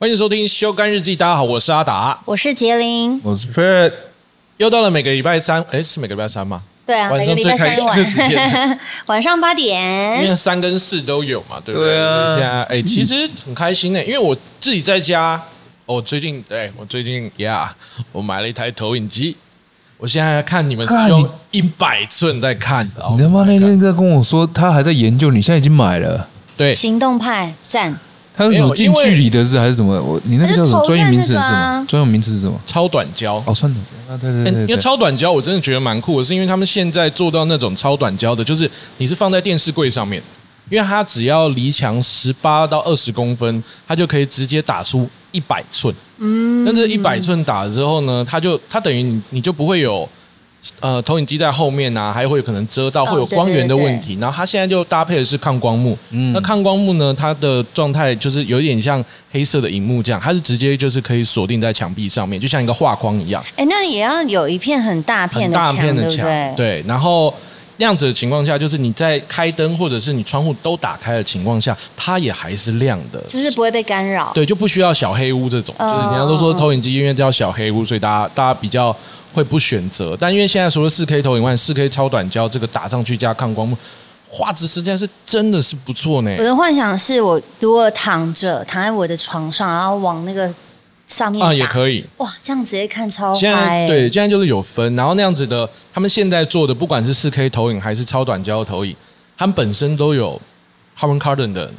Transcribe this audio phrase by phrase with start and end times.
[0.00, 3.20] 欢迎收听《修干日记》，大家好，我是阿达，我是杰林。
[3.24, 3.92] 我是 Fred，
[4.56, 6.62] 又到了每个礼拜三，哎，是每个礼拜三吗？
[6.86, 10.36] 对啊，晚每个礼拜上最开三心的时间，晚 晚上八点因为。
[10.36, 11.96] 三跟四都有嘛，对不对？
[11.96, 15.42] 现在哎，其实很开心呢，因为我自己在家，
[15.84, 17.74] 我最近对我最近呀，
[18.12, 19.36] 我买了一台投影机，
[19.96, 26.28] 我现在看你们是用一百寸在看的，你他妈 Oh 那天在跟我说他还在研究，你现在已经买了。
[26.56, 27.98] 对行动派赞，
[28.38, 30.00] 他是什么近距离的是还是什么？
[30.00, 31.84] 我你那个叫什么专业名词是什么？
[31.88, 32.56] 专有名词是什么？
[32.64, 33.42] 超短焦。
[33.44, 40.22] 哦，算了，啊，对对对因为超短焦我真的觉得蛮酷的，是因为他们现在做到那种超短焦的，就是你是放在电视柜上面，
[40.70, 45.92] 因为它只要离墙十八到二十公分，它就可以直接打出一百寸。
[46.18, 50.08] 嗯，但这一百寸打了之后呢，它就它等于你你就不会有
[50.80, 54.16] 呃投影机在后面啊，还会有可能遮到会有光源的对对问题。
[54.20, 63.44] 然后它现在就搭配的是抗光幕，嗯那抗光幕呢，它的状态就是有点像黑色的荧幕这样，它是直接就是可以锁定在墙壁上面，就像一个画框一样。
[63.56, 66.80] 哎，那也要有一片很大片很大的墙，片的墙，对对？
[66.82, 67.32] 对，然后
[67.78, 74.32] 那样子的情况下，就是你在开灯或者是你窗户都打开的情况下，它也还是亮的，就是不会被干扰。
[74.34, 78.94] 对，就不需要小黑屋这种，哦就是人家都说投影机因为叫小黑屋，所以大家大家比较
[79.38, 83.76] 会不选择，但因为现在除了四 K 投影外，四 K 超短焦这个打上去加抗光幕，
[84.28, 86.42] 画质实在是真的是不错呢我。
[86.42, 90.52] 的幻想是我如果躺着躺在我的床上，然后往那个
[91.06, 92.04] 上面啊，打也可以。
[92.16, 93.86] 哇，这样直接看超现嗨。
[93.86, 98.96] 在对，现在就是有分，然后那样子的，他们现在做的，不管是四 K 投影还是超短焦投影，
[99.36, 100.40] 他们本身都有
[100.98, 101.70] Harman Kardon 的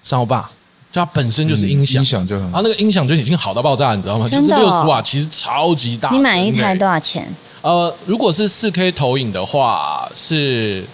[0.00, 0.50] 三把，就
[0.92, 2.48] 它本身就是音响，音响就很好。
[2.48, 4.28] 然后那个音响就已经好到爆炸，你知道吗？
[4.28, 6.10] 就是真的哦六十瓦，其实超级大。
[6.10, 7.32] 你买一台多少钱？
[7.62, 10.84] 呃，如果是四 K 投影的话是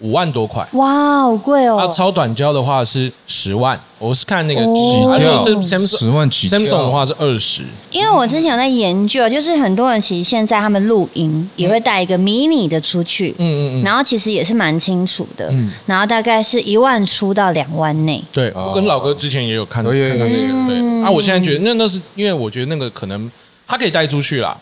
[0.00, 0.66] 五万多块。
[0.72, 1.92] 哇，好贵啊，哦！
[1.92, 4.74] 超短焦的话是十万，我是看那个哦。
[4.74, 15.70] 起啊如果是起 Samsung 十万起跳 Samsung 的话是二十，因为我之前有在研究，就是很多人其实现在他们录音也会带一个迷你的出去，嗯嗯嗯，然后其实也是蛮清楚的，嗯。
[15.86, 18.22] 然后大概是一万出到两万内。
[18.32, 18.68] 对，哦。
[18.68, 20.10] 我跟老哥之前也有看，有有有。
[20.10, 20.78] 看到那个，对。
[20.78, 21.02] 嗯。
[21.02, 23.30] 啊，我现在觉得那那是因为我觉得那个可能
[23.66, 24.56] 它可以带出去啦，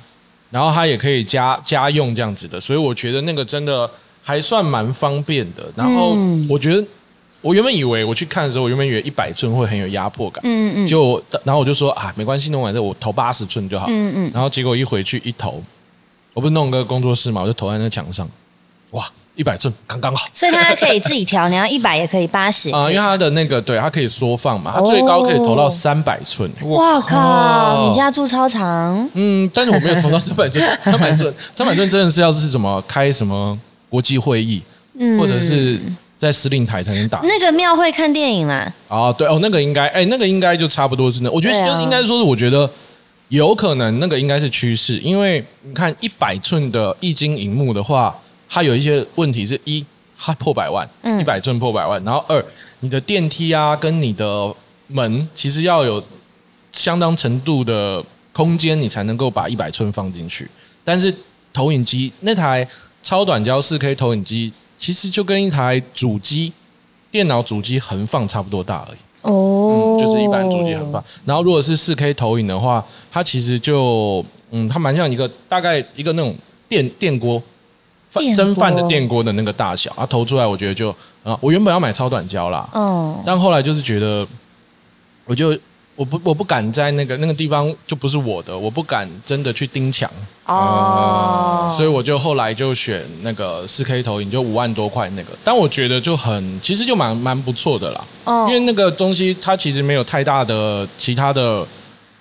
[0.50, 3.88] 然后它也可以家家用这样子的，所以我觉得那个真的
[4.26, 5.62] 还算蛮方便的。
[5.76, 6.84] 然后嗯我觉得
[7.40, 13.86] 我原本以为我去看的时候，我原本以为一百寸会很有压迫感，嗯嗯就然后我就说啊，没关系，弄完之后我投八十寸就好。
[13.88, 15.62] 嗯嗯，然后结果一回去一投，
[16.34, 18.28] 我不是弄个工作室嘛，我就投在那墙上，
[18.90, 20.26] 哇，一百寸刚刚好。
[20.32, 27.16] 所以它可以自己调，你要一百也可以，八十 啊、因为它的那个对它可以缩放嘛，它最高可以投到三百寸、欸哇靠！
[27.16, 33.56] 靠你家住超长，嗯，但是我没有投到三百寸，三百寸，三百寸真的是要是什么开什么
[33.88, 34.62] 国际会议，
[34.98, 35.18] 嗯。
[35.18, 35.80] 或者是
[36.18, 37.20] 在司令台才能打。
[37.24, 41.82] 那个庙会看电影啦，哦，对哦，那个应该，哎，那个应该就差不多是那，我觉得对啊。
[41.82, 42.68] 应该说是，我觉得
[43.28, 48.16] 有可能那个应该是趋势，因为你看一百寸的液晶荧幕的话，
[48.48, 49.84] 它有一些问题是一
[50.18, 51.20] 它破百万，嗯。
[51.20, 52.42] 一百寸破百万，然后二
[52.80, 54.54] 你的电梯啊跟你的
[54.86, 56.02] 门其实要有
[56.72, 60.48] 相当程度的空间，你才能够把一百寸放进去，
[60.82, 61.14] 但是
[61.52, 62.66] 投影机那台
[63.06, 66.52] 超短焦四 K 投影机，其实就跟一台主机。
[67.08, 71.02] 电脑主机横放差不多大而已，哦嗯，，就是一般主机横放。
[71.24, 76.34] 然后如果是四 K 投影的话，它其实就嗯，它蛮像一个大概一个那种
[76.68, 77.40] 电电锅。
[78.34, 80.90] 蒸饭的电锅的那个大小，啊投出来，我觉得就
[81.22, 84.26] 啊，我原本要买超短焦啦，哦，但后来就是觉得，
[85.26, 85.56] 我就
[85.96, 90.10] 我不我不敢在那个那个地方就不是我的，我不敢真的去盯墙，
[90.44, 98.46] 哦，所以我就后来就选那个四 K 投影，就五万多块那个，但我觉得就很其实就蛮蛮不错的啦，哦。
[98.48, 101.66] 因为那个东西它其实没有太大的其他的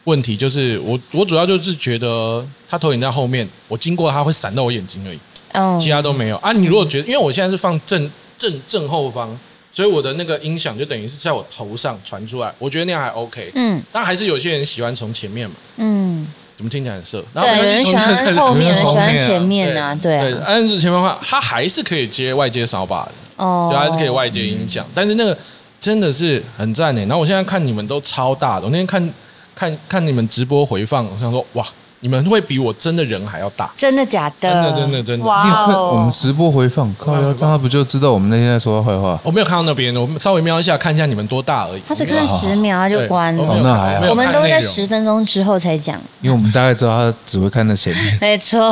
[0.06, 5.20] 问题，就是我我主要就是觉得它投影在后面，我经过它会闪到我眼睛而已，
[5.52, 6.38] 嗯其他都没有。
[6.38, 6.54] 啊。
[6.54, 9.38] 你如果觉得，因为我现在是放正正正后方，
[9.76, 13.52] 所以我的那个音响就等于是在我头上传出来，我觉得那样还 OK。
[13.56, 17.22] 嗯但还是有些人喜欢从前面嘛，嗯，怎么听起来很色？
[17.34, 23.12] 然后对，有人喜欢后面，有人喜欢前面对啊，对但是前面的话，它还是可以接外接扫把的。
[23.36, 25.38] 哦，对，还是可以外接音响，但是那个
[25.78, 27.06] 真的是很赞欸诶。
[27.08, 29.14] 然后我现在看你们都超大的，我那天看
[29.54, 31.68] 看看你们直播回放，我想说哇，
[32.06, 33.68] 你们会比我真的人还要大。
[33.76, 34.48] 真的假的？
[34.54, 36.12] 真的真的真的你有哇看我们哦！
[36.14, 39.20] 直播回放，靠腰，这样他不就知道我们那天在说他坏话？
[39.24, 41.82] 我没有看到那边，我们稍微瞄一下，看一下你们多大而已。
[41.88, 46.00] 他只看十秒他就对关了，我没有看哦那还好没有我们都在容十分钟之后才讲。
[46.22, 48.16] 因为我们大概知道他只会看那前面。
[48.22, 48.72] 没错，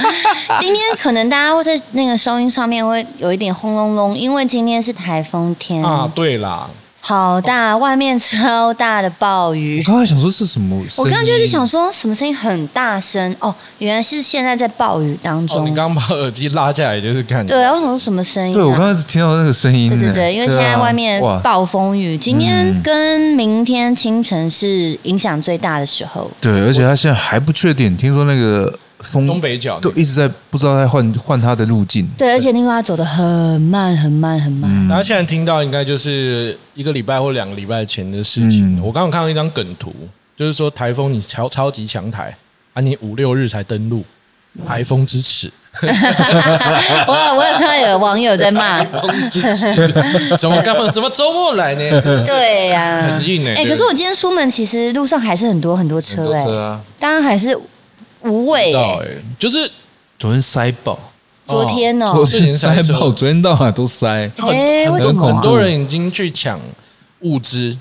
[0.58, 5.84] 今天可能大家会在那个收音上面会有一点轰隆隆，因为今天是台风天。
[5.84, 6.66] 啊，对啦，
[7.04, 9.92] 好大，外面超大的暴雨我。
[9.92, 10.80] 刚才想说是什么？
[10.98, 13.34] 我刚刚就是想说，什么声音很大声？
[13.40, 15.66] 哦，原来是现在在暴雨当哦，中。
[15.68, 17.44] 你刚刚把耳机拉下来就是看。
[17.44, 18.54] 对，我想说什么声音、啊？
[18.54, 19.90] 对我刚才听到那个声音。
[19.90, 26.30] 对对对，因为现在啊外面，暴风雨，今天嗯跟明天清晨是影响最大的时候。
[26.40, 32.08] 对，而且他现在还不确定，听说那个风东北角都一直在不知道在换换他的路径。
[32.16, 34.70] 对，而且那个他走的很慢，很慢，很慢。
[34.72, 38.76] 嗯大家现在听到应该就是一个礼拜或两个礼拜前的事情。
[38.76, 39.92] 嗯我刚刚看到一张梗图，
[40.36, 42.34] 就是说台风你超超级强台
[42.74, 44.04] 啊，你五六日才登陆，
[44.66, 45.50] 台风之耻，
[45.82, 48.84] 我有我有看到有网友在骂，
[50.38, 50.90] 怎么干嘛？
[50.90, 52.00] 怎么周末来呢？
[52.26, 57.56] 对呀、很硬欸哎、可是我今天出门，其实路上还是很多很多很车哎、多车啊，当然还是
[58.24, 58.98] 无畏哎、
[59.38, 59.70] 就是
[60.18, 60.98] 昨天塞爆，
[61.46, 64.30] 昨天哦、昨天塞爆，昨天到哪都塞。
[64.38, 66.60] 很哎为什么啊很很多人已经去抢
[67.20, 67.76] 物资，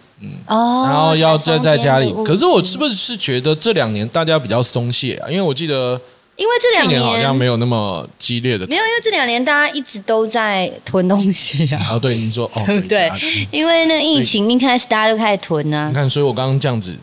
[0.48, 5.30] 哦，然后要在在家里可是我是不是觉得这两年大家比较松懈啊？
[5.30, 6.00] 因为我记得
[6.38, 11.92] 因为这两年好像没有那么激烈的没有，因为这两年大家一直都在囤东西啊。
[11.92, 12.00] 啊。
[12.00, 13.12] 对，你说哦， 对？
[13.52, 16.96] 因为那个疫情一开始大家就开始囤啊你，看，所以我刚刚这样子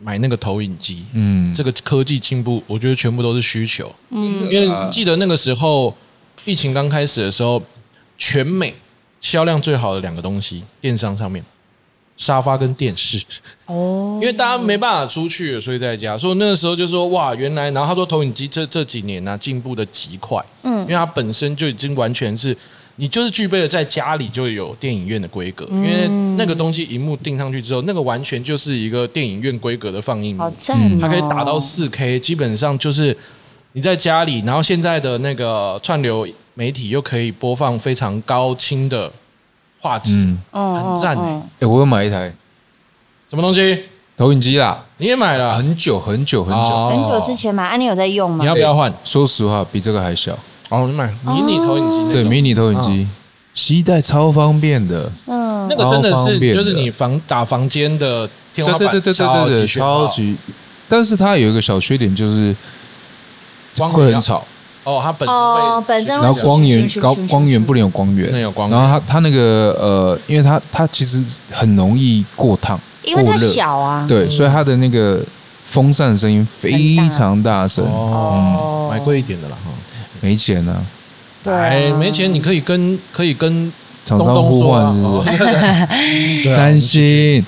[0.00, 3.94] 买那个投影机，嗯，这个科技进步，我觉得全部都是需求。
[4.10, 5.94] 嗯，因为记得那个时候
[6.44, 7.62] 疫情刚开始的时候，
[8.18, 8.74] 全美
[9.20, 11.44] 销量最好的两个东西，电商上面。
[12.16, 13.18] 沙发跟电视，
[13.64, 16.18] 哦因为大家没办法出去，所以在家。
[16.18, 22.54] 所以那个时候就说哇，原来，然后他说投影机这这几年呢、进步的极快，嗯因为它本身就已经完全是
[23.00, 26.06] 你就是具备了在家里就有电影院的规格，因为
[26.36, 30.98] 那个东西荧幕定上去之后，那个完全就是一个电影院规格的放映幕好，赞哦！
[31.00, 33.16] 它可以打到四 K，基本上就是
[33.72, 39.10] 你在家里，然后现在的那个串流媒体又可以播放非常高清的
[39.80, 42.30] 画质，嗯，嗯，很赞欸嗯哎，我又买一台
[43.30, 43.84] 什么东西？
[44.18, 45.54] 投影机啦，你也买了？
[45.54, 46.74] 很久很久很久。
[46.74, 48.46] 哦很久之前买，啊，你有在用吗你？
[48.46, 48.92] 要不要换？
[49.02, 50.38] 说实话，比这个还小。
[50.70, 51.06] 哦，你买。
[51.22, 53.06] 迷你投影机那对，迷你投影机，
[53.52, 55.12] 携带超方便的。
[55.26, 55.68] 嗯。
[55.68, 60.34] 那，个真的是超方便的就是你房打房间的天花板，对对对对对超级。
[60.88, 62.54] 但是它有一个小缺点，就是
[63.76, 64.44] 光源要会很吵，
[64.82, 68.76] 哦，它本身哦会，本身会然后光源高咻咻咻咻咻光源不能有光源，那有光源。
[68.76, 73.48] 然后它它那个呃，因为它它其实很容易过烫，因为它过热。
[73.48, 74.04] 小啊。
[74.08, 75.22] 对，所以它的那个
[75.62, 79.69] 风扇声音非常大声，哦，买贵一点的啦哈。
[80.20, 80.82] 没钱啊，
[81.42, 81.60] 对啊。
[81.60, 83.72] 哎，没钱你可以跟可以跟
[84.04, 85.44] 厂商互换东说啊是不
[86.48, 86.50] 是？
[86.56, 87.44] 三星，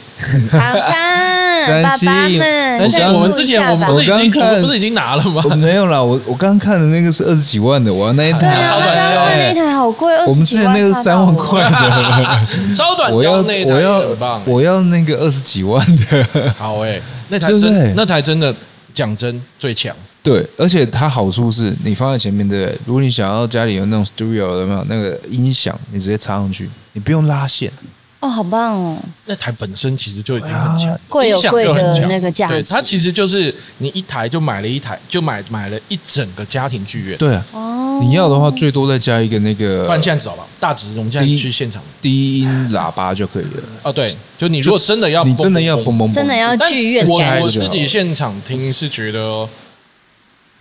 [0.50, 0.82] 厂商
[1.82, 2.08] 爸星。
[2.08, 5.42] 爸们，而且赞助我们之前我们不是已经我刚看我不是已经拿了吗？
[5.44, 5.54] 我？
[5.54, 14.02] 没有啦，我我刚刚看的那个是二十几万的，我要那一台 啊，超短焦那一台好贵，我们之前那个是三万块的，超短我要焦那一台我要。
[14.44, 18.54] 我要那个二十几万的，好哎，那台真那台真的
[18.92, 19.94] 讲真最强。
[20.22, 22.78] 对，而且它好处是你放在前面，对不对？
[22.86, 27.72] 如果你想要家里有那种 studio 有没有那个音响，你直接插上去，你不用拉线，
[28.20, 28.98] 哦，好棒哦！
[29.26, 37.18] 那台本身其实就已经很强，贵有贵的就很强那个价值对，它其实就是你一台就买了一台，就买买了一整个家庭剧院。
[37.18, 41.82] 对啊，哦，你要的话最多再加一个那个不然现在找吧，大直，我们现在去现场。
[42.00, 43.62] 低音喇叭就可以了。
[43.82, 49.48] 哦，对，就你如果真的要，你真的要嘣嘣嘣，真的要但剧院我感我自己现场听是觉得，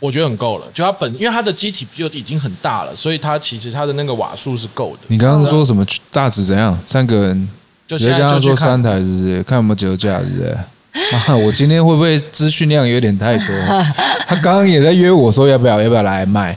[0.01, 0.67] 我觉得很够了。
[0.73, 5.03] 就它本，因为它的机体就已经很大了，所以它其实它的那个瓦数是够的。
[5.07, 6.77] 你刚刚说什么大致怎样？
[6.85, 7.49] 三个人
[7.87, 9.43] 就直接跟他说三台，是不是？
[9.43, 10.57] 看有没有折价，是不是？
[11.27, 13.47] 啊，我今天会不会资讯量有点太多？
[14.27, 16.55] 他刚刚也在约我说要不要要不要来卖，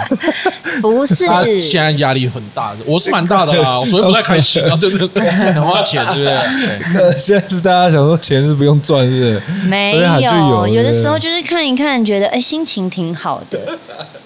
[0.80, 3.78] 不是他现在压力很大，我是蛮大的啦。
[3.78, 6.92] 我昨天不太开心啊，对对对，很花钱，对不对？
[6.94, 9.42] 对现在是大家想说钱是不用赚，是不是？
[9.66, 13.78] 没所以它就有有，的对时候就是看一看，觉得哎心情挺好的，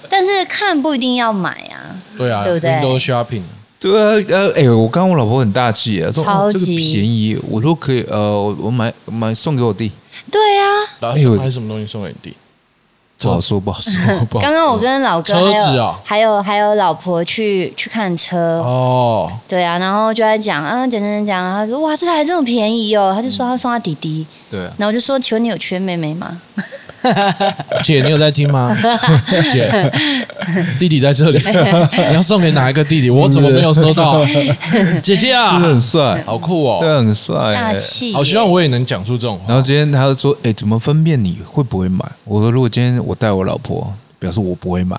[0.09, 1.91] 但是看不一定要买啊。
[2.17, 3.43] 对啊对不对，Window Shopping，
[3.83, 9.91] 对啊，呃，哎、我刚刚我老婆很大气啊，说超哦这个便宜，我说可以，呃，我我买买送给我弟，
[10.31, 10.67] 对啊，
[11.01, 11.35] 然后哎呦。
[11.35, 12.37] 买什么东西送给你弟？
[13.23, 13.93] 不好说， 不好说，
[14.31, 14.41] 不好说。
[14.41, 26.41] 刚刚我跟老哥车还有子哦还有还有老婆去去看车，哦，对啊，然后就在讲啊讲讲讲讲，他说哇这台这么便宜哦，他就说他送他弟弟，对啊，然后我就说请问你有缺妹妹吗？
[27.83, 28.77] 姐，你有在听吗？
[29.51, 29.91] 姐，
[30.79, 31.39] 弟弟在这里，
[32.09, 33.11] 你要送给哪一个弟弟？
[33.11, 34.25] 我怎么没有收到？
[35.03, 36.79] 姐姐啊真的，很帅，好酷对哦！
[36.81, 39.45] 对，很帅、大气耶，好希望我也能讲出这种话。
[39.49, 44.97] 然后今天他就说：“哎、怎么分辨你会不会买？”我说：“如果今天我带我老婆，表示我不会买。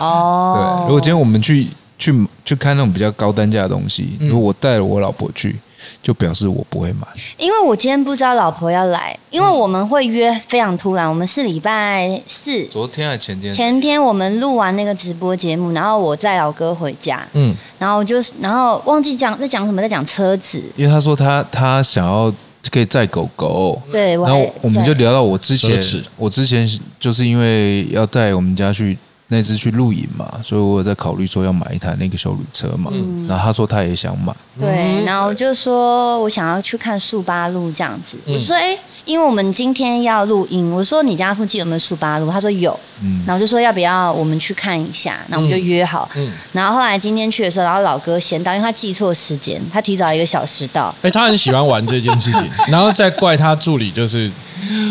[0.00, 0.84] 哦。
[0.86, 1.68] 对，，如果今天我们去
[1.98, 4.28] 去去看那种比较高单价的东西，嗯。
[4.28, 5.56] 如果我带了我老婆去，
[6.02, 7.06] 就表示我不会买。
[7.38, 12.64] 因为我今天不知道老婆要来，因为我们会约非常突然，我们是礼拜四。
[12.66, 13.52] 昨天还前天？
[13.52, 22.32] 前天我们录完那个直播节目，然后我载老哥回家，嗯，然后就然后忘记讲在讲什么，在讲车子，因为他说他他想要
[22.70, 25.80] 可以载狗狗，对，我然后我们就聊到我之前，
[26.16, 26.68] 我之前
[27.00, 28.96] 就是因为要带我们家去
[29.28, 32.90] 那次去露营嘛，所以我有在考虑说要买一台那个修旅车嘛。
[32.94, 33.26] 嗯。
[33.26, 42.30] 然后他说他也想买，对，然后我就说我想要去看速八路这样子，嗯我说哎、因为我们今天要录音，我说你家附近有没有速八路？
[42.30, 54.30] 他说有，嗯然后我就说要不要我们去看一下，然后我们就约好，嗯然后后来今天去的时候，然后老哥先到，因为他记错时间，他提早一个小时到，哎、他很喜欢玩这件事情， 然后再怪他助理就是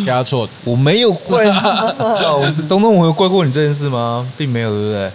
[0.05, 1.93] 压错，我没有怪他，
[2.67, 4.27] 东东，我有怪过你这件事吗？
[4.37, 5.11] 并没有，对不对？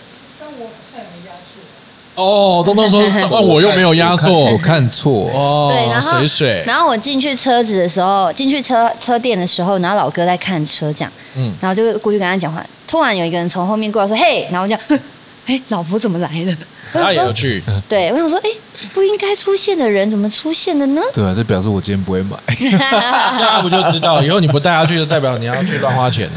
[2.17, 5.31] 哦，东东说， 哦，我又没有压错我，看错。
[5.33, 15.05] 哦，对，然后水水，然后我进去车子的时候，进去车车店的时候，然后老哥在看车这样，嗯，然后就过去跟他讲话，突然有一个人从后面过来说：“嘿！”然后我就这样，
[15.47, 16.57] 哎，老婆怎么来了？
[16.93, 18.49] 他，也有去， 对，我想说，哎，
[18.95, 21.03] 不应该出现的人怎么出现了呢？
[21.13, 22.37] 对啊，这表示我今天不会买。
[22.57, 26.31] 这样他不就知道，以后你不带他去，就代表你要去乱花钱，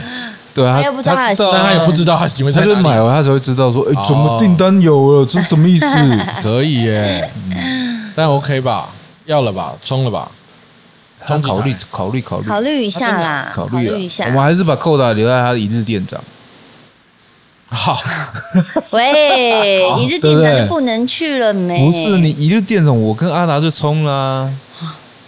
[0.53, 5.25] 对啊，他又不知道他的啊但他也不知道他以为他就买完他才会知道说，哎哦，怎么订单有了？
[5.25, 5.85] 这是什么意思？
[6.41, 7.31] 可以耶，
[8.15, 8.89] 但 OK 吧？
[9.25, 9.73] 要了吧？
[9.81, 10.29] 冲了吧？
[11.27, 14.31] 他考虑考虑考虑考虑一下啦，考虑了一下我。
[14.31, 16.19] 们还是把扣打留在他的一日店长。
[17.67, 18.01] 好，
[18.91, 21.85] 喂，一日对不店长就不能去了没？
[21.85, 24.49] 不是你，一日店长，我跟阿达就冲啦。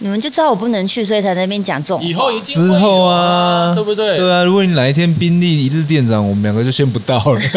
[0.02, 2.02] 你们就知道我不能去，所以才在那边讲这种。
[2.02, 4.18] 以后一定之会有后啊，对不对？
[4.18, 7.40] 对啊，如果你哪一天宾利一日店长，我们两个就先不到了。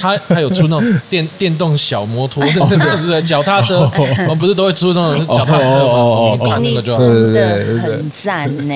[0.00, 2.66] 他他有出那种电电动小摩托，是不
[3.06, 3.20] 对？
[3.20, 6.36] 脚踏车，我们不是都会出那种脚踏车哦哦哦吗？
[6.36, 8.74] 我们看那个就好真的对对对很赞呢。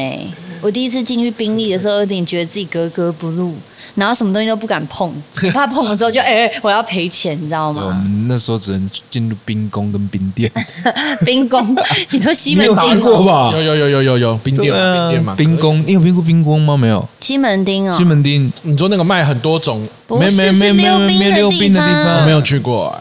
[0.61, 3.55] 我第一次进去宾利的时候，有点觉得自己格格不入，
[3.95, 5.13] 然后什么东西都不敢碰，
[5.53, 7.97] 怕碰了之后就哎、我要赔钱，你知道吗，我吗？
[7.97, 10.51] 们那时候只能进入冰宫跟冰店，
[11.25, 11.77] 冰宫，
[12.11, 12.95] 你说西门你有町哦？
[12.95, 13.51] 去过吧？
[13.55, 16.77] 有有有有有有冰店冰店嘛，冰宫，你有冰过冰宫吗？
[16.77, 23.01] 没有，西门町哦，西门町你说那个卖很多种，不是没没是没没没溜溜冰的地方我没有去过啊。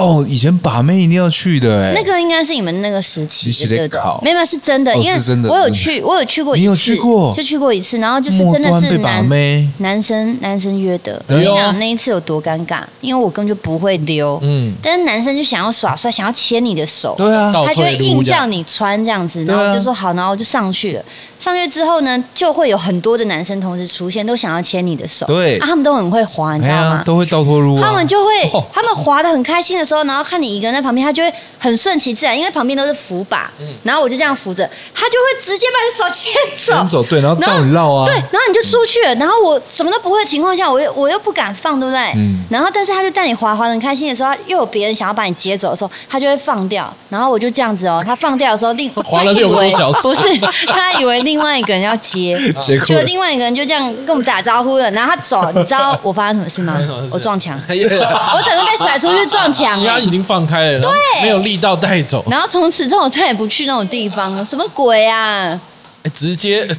[0.00, 1.92] 哦，以前把妹一定要去的哎。
[1.94, 11.22] 那个应该是你们那个时期的，对不对在考没有没有是真的，哦因为是真的我有去，我有去过一次，你有去过就去过一次，然后就是真的是男妹，男生男生约的。
[11.28, 18.00] 你讲，那一次有多尴尬，因为我根本就不会溜，嗯，但是男生就想要耍帅，想要牵你的手，对啊，他就会。
[18.00, 21.04] 硬叫你穿这样子，然后我就说好，然后我就上去了。
[21.38, 25.26] 上去之后呢，就会有很多的男生同时出现，都想要牵你的手。
[25.26, 26.96] 对啊，他们都很会滑，你哎知道吗，？
[26.96, 27.82] 呀都会倒脱路啊。
[27.82, 33.66] 他们就会哦， 他们滑的很开心的时候，然后看你一个人在旁边，他就会很顺其自然，因为旁边都是扶把，嗯。
[33.82, 38.06] 然后我就这样扶着，他就会直接把你手牵走，牵走对然后然到你绕啊。
[38.06, 42.12] 对，然后你就出去了，然后我什么都不会的情况下，我又我又不敢放，对不对？
[42.16, 42.44] 嗯。
[42.50, 50.00] 然后但是他就带你滑滑的很开心的时候，又有别人想要把你接走的时候，他就会放掉，然后我就这样子哦， 他放掉的时候，另 滑了六个小时。
[50.10, 50.22] 不是，
[50.66, 56.76] 他以为另外一个人要接，结果就另外一个人就这样跟我们打招呼了，然后他走，你知道我发生什么事吗？
[57.12, 57.58] 我撞墙。
[57.68, 65.60] 我整个被甩出去撞墙哎、因为他已经放开了，对，没有力道带走，然后从此之后我再也不去那种地方了，什么鬼啊？
[66.02, 66.66] 哎直接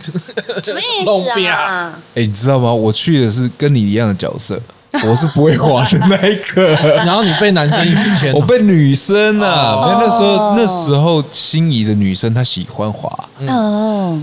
[0.64, 1.94] 什么意思啊？
[2.16, 2.74] 哎，你知道吗？
[2.74, 4.60] 我去的是跟你一样的角色，
[5.06, 6.74] 我是不会滑的那一个。
[7.06, 9.92] 然后你被男生一直牵，我被女生啊，哦。
[9.92, 13.08] 因为那时候那时候心仪的女生她喜欢滑，
[13.48, 14.20] 哦，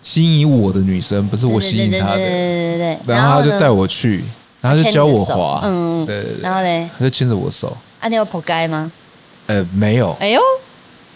[0.00, 4.24] 心仪我的女生不是我吸引她对对对的，对对对然后她就带我去，
[4.62, 8.90] 然后就教我滑，嗯，对对对，然后嘞，她就牵着我手，啊，你有破街吗？
[9.46, 10.40] 呃，没有，哎呦，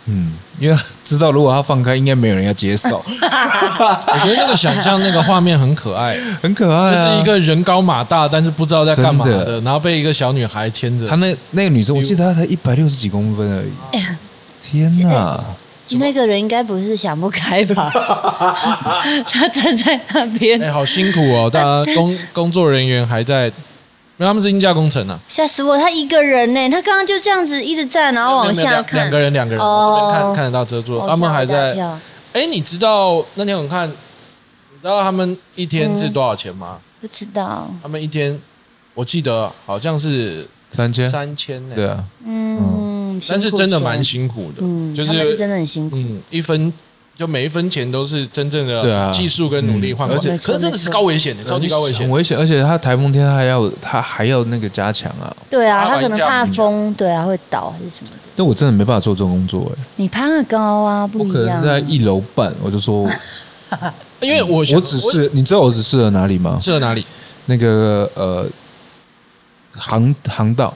[0.07, 7.15] 嗯，因为知道如果他放开，应该没有人要接受， 我觉得那个想象那个画面很可爱，很可就爱啊。
[7.15, 11.17] 是一个人高马大，但是不知道在干嘛真的，然后被一个小女孩牵着她。
[11.17, 14.03] 那那个女生，我记得她才一百六十几公分而已，
[14.61, 15.43] 天哪！
[15.99, 17.91] 那个人应该不是想不开吧？
[19.29, 21.51] 他站在那边哎，，好辛苦哦！
[21.51, 23.53] 大家工工作人员还在，
[24.17, 25.77] 因为他们是音架工程啊，吓死我！
[25.77, 31.73] 他一个人呢，他刚刚就这样子一直站，然后往下看，两两个人，两个人，这边看看得到遮住，哦他们还在。
[31.75, 31.99] 跳
[32.33, 36.79] 哎，你知道那天我看，你知道他们一天是多少钱吗？
[37.01, 38.41] 不知道，他们一天，
[38.95, 41.75] 我记得好像是三千，三千呢。
[41.75, 46.73] 对啊，嗯，但是真的蛮辛苦的，嗯，就是真的很辛苦，嗯，一分
[47.17, 52.11] 就每一分钱都是真正的技术跟努力换过来，嗯而且可是真的是高危险的，超级高危险很。
[52.11, 55.35] 危险，而且它台风天它还要它还要那个加强啊。
[55.49, 58.17] 对啊，它可能怕风，对啊，会倒还是什么的。
[58.35, 61.61] 但我真的没办法做这种工作哎、你攀得高啊，不我可一样。
[61.63, 63.09] 能在一楼半，我就说
[64.21, 66.59] 因为我我只是你知道我只适合哪里吗？
[66.61, 67.07] 适合哪里？
[67.47, 68.45] 那个呃
[69.77, 70.75] 航航道，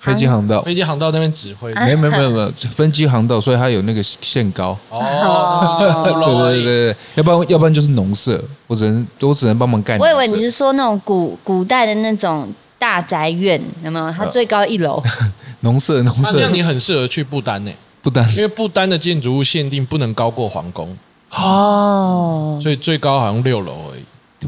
[0.00, 1.72] 飞机航道，飞机航道那边指挥。
[1.72, 4.76] 啊没有没有没有没有分机航道，所以它有那个限高。
[4.88, 9.98] 哦，对对对对，要不然要不然就是农舍，我只能我只能帮忙盖。
[9.98, 14.12] 我以为你是说那种古古代的那种大宅院，有没有？
[14.12, 15.02] 它最高一楼，
[15.60, 16.22] 农 舍农舍。
[16.22, 17.72] 那这样你很适合去不丹呢，
[18.02, 18.28] 不丹。
[18.36, 20.96] 因为不丹的建筑物限定不能高过皇宫，
[21.30, 24.02] 哦，所以最高好像六楼而已。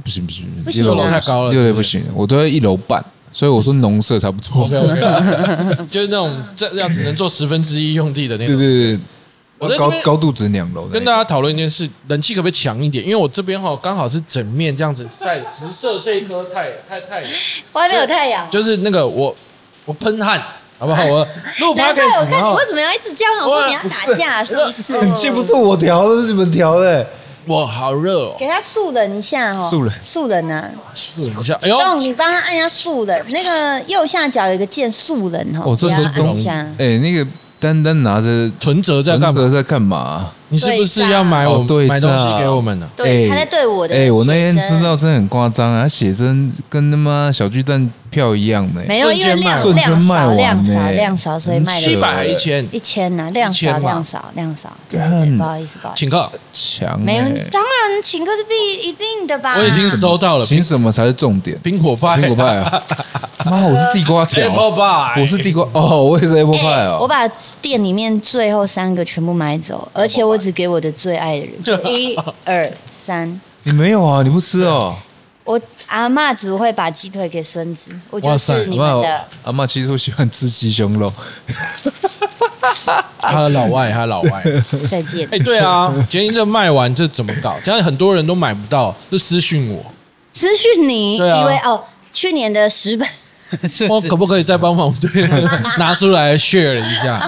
[0.05, 0.85] 不行不行不行啊。
[0.85, 3.05] 六楼太高了六楼不行，我都要一楼半，
[3.39, 4.65] 所以我说农舍才不错。
[4.65, 8.59] OK OK， 就是那种这样只能做十分之一用地的那种。
[8.59, 9.07] 对对对，高
[9.61, 13.05] 我在这边高度只两楼的，跟大家讨论一件事，冷气可不可以强一点？
[13.05, 17.31] 因为我这边哈刚好是整面这样子晒，直射这一颗太太太阳，
[17.75, 18.51] 外面有太阳。
[18.51, 19.33] 就是那个我
[19.85, 20.43] 我喷汗，
[20.77, 21.05] 好不好？
[21.05, 21.25] 我
[21.61, 23.49] 录难怪 podcast 我看你为什么要一直这样？
[23.49, 24.93] 我说你要打架是不是？
[24.95, 27.07] 冷气不是我调的，是你们调的。
[27.49, 36.31] 我好热哦，给他速冷一下哦，素人素人啊，试一下，哎呦，动你帮他按一下素人，那个右下角有一个键素人哈，我这给他时候不容易。
[36.33, 36.53] 按一下。
[36.79, 37.27] 哎，那个
[37.59, 39.33] 丹丹拿着存折在干嘛？
[39.33, 40.31] 存折在干嘛？
[40.51, 42.89] 你是不是要买我哦对买东西给我们呢？
[42.97, 43.95] 对，哎他在对我的。
[43.95, 48.83] 哎，我那天知道，真的很夸张啊，他写真跟他妈小巨蛋票一样的。
[48.87, 54.73] 没有，因为量瞬间量少卖完量少量少，所以卖的七百还一千，一千呐，量少量少量少。
[54.89, 56.01] 对对，不好意思，不好意思。
[56.01, 59.55] 请客，强没有欸，当然请客是必一定的吧。
[59.59, 61.59] 我已经收到了请什么才是重点？
[61.63, 62.83] 苹果派，苹果派啊！
[63.45, 66.99] 妈，我是地瓜条，Apple pie，我是地瓜哦，我也是 Apple 哎 pie 哦。
[67.01, 67.27] 我把
[67.61, 73.41] 店里面最后三个全部买走，而且我只给我的最爱的人，就 一二三。
[73.65, 74.23] 你没有啊？
[74.23, 74.97] 你不吃哦？
[75.45, 79.25] 我阿妈只会把鸡腿给孙子，我就是你们的。
[79.45, 81.11] 阿妈其实我喜欢吃鸡胸肉，
[83.19, 84.43] 他的老外，他的老外。
[84.91, 85.39] 再见哎，。
[85.39, 87.55] 对啊，今天这卖完这怎么搞？
[87.65, 89.83] 现在很多人都买不到，就私讯我，
[90.33, 93.09] 私讯你，啊以为哦，去年的十本，
[93.89, 95.27] 我可不可以再帮忙对
[95.79, 97.19] 拿出来 share 一下？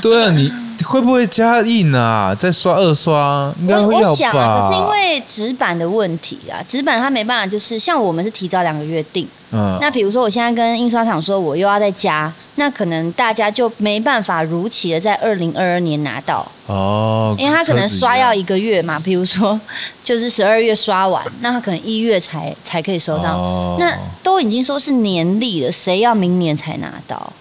[0.00, 0.50] 对啊，你
[0.84, 2.34] 会不会加印啊？
[2.38, 4.68] 再刷二刷，应该我会要我想啊，吧？
[4.68, 19.58] 可是因为纸板的问题啊，纸板它没办法，就是像我们是提早两个月订，嗯，那比如说我现在跟印刷厂说我又要再加，那可能大家就没办法如期的在二零二二年拿到，哦，因为他可能刷要一一个月嘛，比如说
[20.02, 27.32] 就是十二月刷完，那他可能一月才才可以收到，哦那都已经说是年历了，谁要明年才拿到？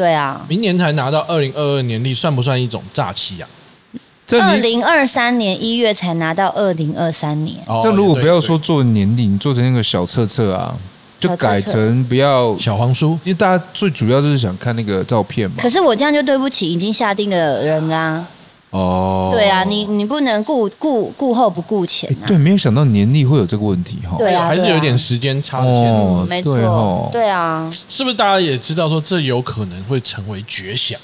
[0.00, 3.46] 对啊，明年才拿到二零二二年历，算不算一种诈欺啊？
[4.32, 10.74] 二零二三年一月才拿到二零二三年，哦这如果不要说做年历，你做成那个小册册啊，
[11.18, 11.48] 就小册册。
[11.48, 15.56] 改成不要，小黄书，因为大家最主要就是想看那个照片嘛。
[15.58, 15.68] 可。
[15.68, 18.24] 是我这样就对不起已经下定的人啦、
[18.70, 22.22] 哦，对啊，你你不能顾顾顾后不顾前啊。
[22.22, 24.16] 哎对，没有想到年历会有这个问题哈。
[24.16, 25.90] 对啊对啊还是有点时间差的限制。
[25.90, 30.98] 哦嗯，没错对哦，对啊，是不是大家也知道说这有可能会成为绝响？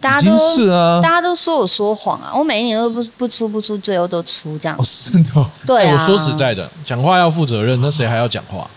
[0.00, 4.82] 大家都是啊大家都说我说谎啊，我每一年都不不出不出，最后都出这样哦，。
[4.84, 8.68] 是的哦，对我说实在的，讲话要负责任，那谁还要讲话？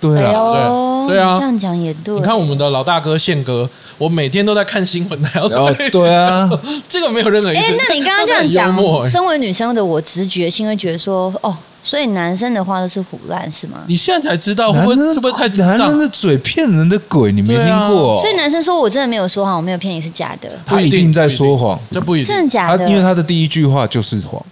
[0.00, 2.14] 对哎啊，呦，对对啊这样讲也对。
[2.14, 6.48] 你看我们的老大哥宪哥，我每天都在看新闻，还要然后说对啊，
[6.88, 8.76] 这个没有任何意哎、那你刚刚这样讲
[9.08, 13.78] 身为女生的我，直觉性会觉得说，哦，所以男生的话都是胡乱是吗？
[13.86, 15.48] 你现在才知道，会是不是太？
[15.48, 18.18] 男人的嘴骗人的鬼，你没听过？
[18.20, 22.88] 所以男生说我真的没有说谎，我没有骗你是假的，他一定在说谎，这不一定真的假的？
[22.88, 24.44] 因为他的第一句话就是谎。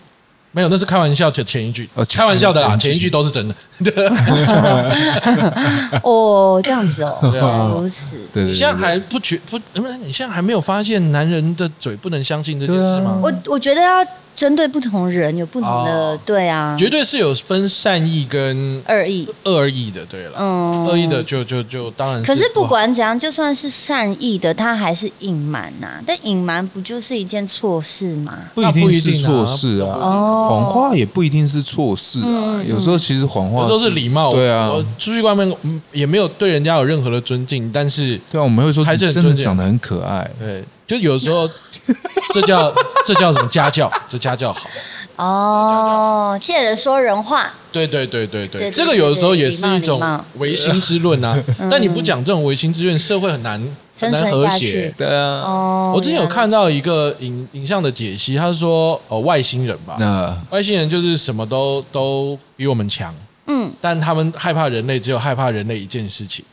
[0.58, 3.54] 没有，那是开玩笑前前一句哦，开玩笑的啦，前一句都是真的。
[6.02, 8.16] 哦，这样子哦，如此。
[8.32, 9.56] 对对对，你现在还不觉不？
[10.04, 13.20] 你现在还没有发现男人的嘴不能相信这件事吗？
[13.22, 14.04] 我我觉得要
[14.38, 16.20] 针对不同人有不同的，哦。
[16.24, 26.00] 对啊，绝对是有分善意跟恶意，恶意的，对了，嗯，恶意的就就就当然可是不管怎样，就算是善意的，他还是隐瞒呐。
[26.06, 28.38] 但隐瞒不就是一件错事吗？
[28.54, 30.46] 不一定是错事啊，哦。
[30.48, 32.24] 谎话也不一定是错事啊。
[32.28, 34.70] 嗯有时候其实谎话有时候是礼貌，对啊。
[34.70, 39.44] 我，出去外面嗯也没有对人家有任何的尊敬，但是对啊，我们会说还是真的很尊敬。
[39.44, 40.30] 长得很可爱。
[40.38, 41.46] 对就有时候
[42.32, 42.74] 这叫
[43.04, 43.92] 这叫什么家教？
[44.08, 44.68] 这家教好。
[45.16, 50.00] 哦，借人说人话，对对对对对，对对这个有的时候也是一种
[50.36, 51.36] 唯心之论啊。
[51.70, 54.94] 但你不讲这种唯心之论，社会很难很生难和存下去谐。
[54.96, 63.12] 对啊，哦，我之前有看到一个影影像的解析，他说哦外星人吧，那外星人就是什么都都比我们强，
[63.46, 66.44] 嗯，但他们害怕人类，只有害怕人类一件事情，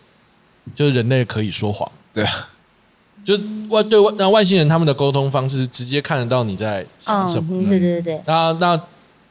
[0.75, 1.89] 就是人类可以说谎。
[2.11, 2.49] 对啊，
[3.25, 3.37] 就
[3.69, 7.49] 外对外那外星人他们的沟通方式是直接看得到你在想什么。
[7.51, 8.79] 嗯，对对对对，那那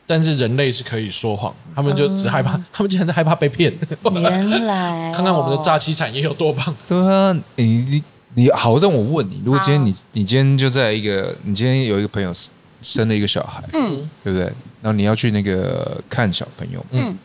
[0.07, 3.73] 但是人类是可以说谎，他们就只害怕， 他们竟然在害怕被骗。
[4.13, 6.75] 原来 看看我们的哦诈欺产业有多棒。
[6.89, 8.03] 对啊，你你
[8.35, 12.51] 你好，让我问你，如果今天你你今天就在一个，你今天有一个朋友生
[12.83, 14.45] 生了一个小孩，嗯对不对？
[14.83, 17.17] 然后你要去那个看小朋友，嗯，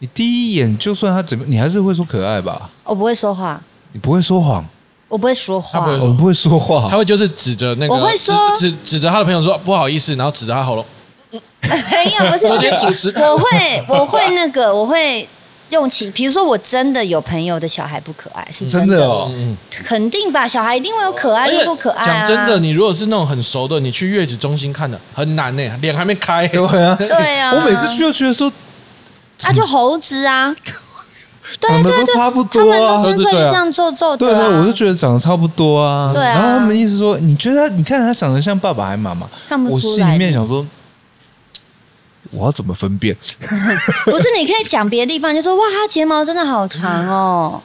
[0.00, 2.68] 你第一眼就算他怎么，你还是会说可爱吧？
[2.82, 4.64] 我不会说话，你不会说谎，
[5.08, 5.80] 我不会说话。
[5.80, 6.88] 他不会，我不会说话。
[6.90, 8.34] 他，会就是指着那个，我会说。
[8.56, 10.84] 指指指着他的朋友说不好意思，然后指着他喉咙。
[11.30, 13.12] 没有，不是，昨天主持。
[13.18, 15.28] 我会，我会那个，我会
[15.70, 18.70] 用起，比如说我真的有朋友的小孩不可爱，是的。
[18.70, 19.30] 真的，哦。
[19.34, 22.06] 嗯，肯定吧，小孩一定会有可爱而且跟不可爱啊。
[22.06, 26.46] 讲真的，你如果是那种很熟的，你去月子中心看的很难呢，脸还没开。
[26.48, 28.50] 对啊，对啊，我每次去就觉得说
[29.42, 30.72] 啊，就猴子啊，对
[31.60, 36.10] 长得对对，都差不他们多啊都，生出来就对啊这样皱皱对啊，的啊，我就觉得长得差不多啊。
[36.12, 39.26] 对啊然后他们意思说，你觉得你看他长得像爸爸还是妈妈？
[39.48, 40.64] 看不我心里面想说，
[42.30, 43.16] 我要怎么分辨？
[44.04, 47.60] 不是，你可以讲别的地方，就说哇，他睫毛真的好长哦，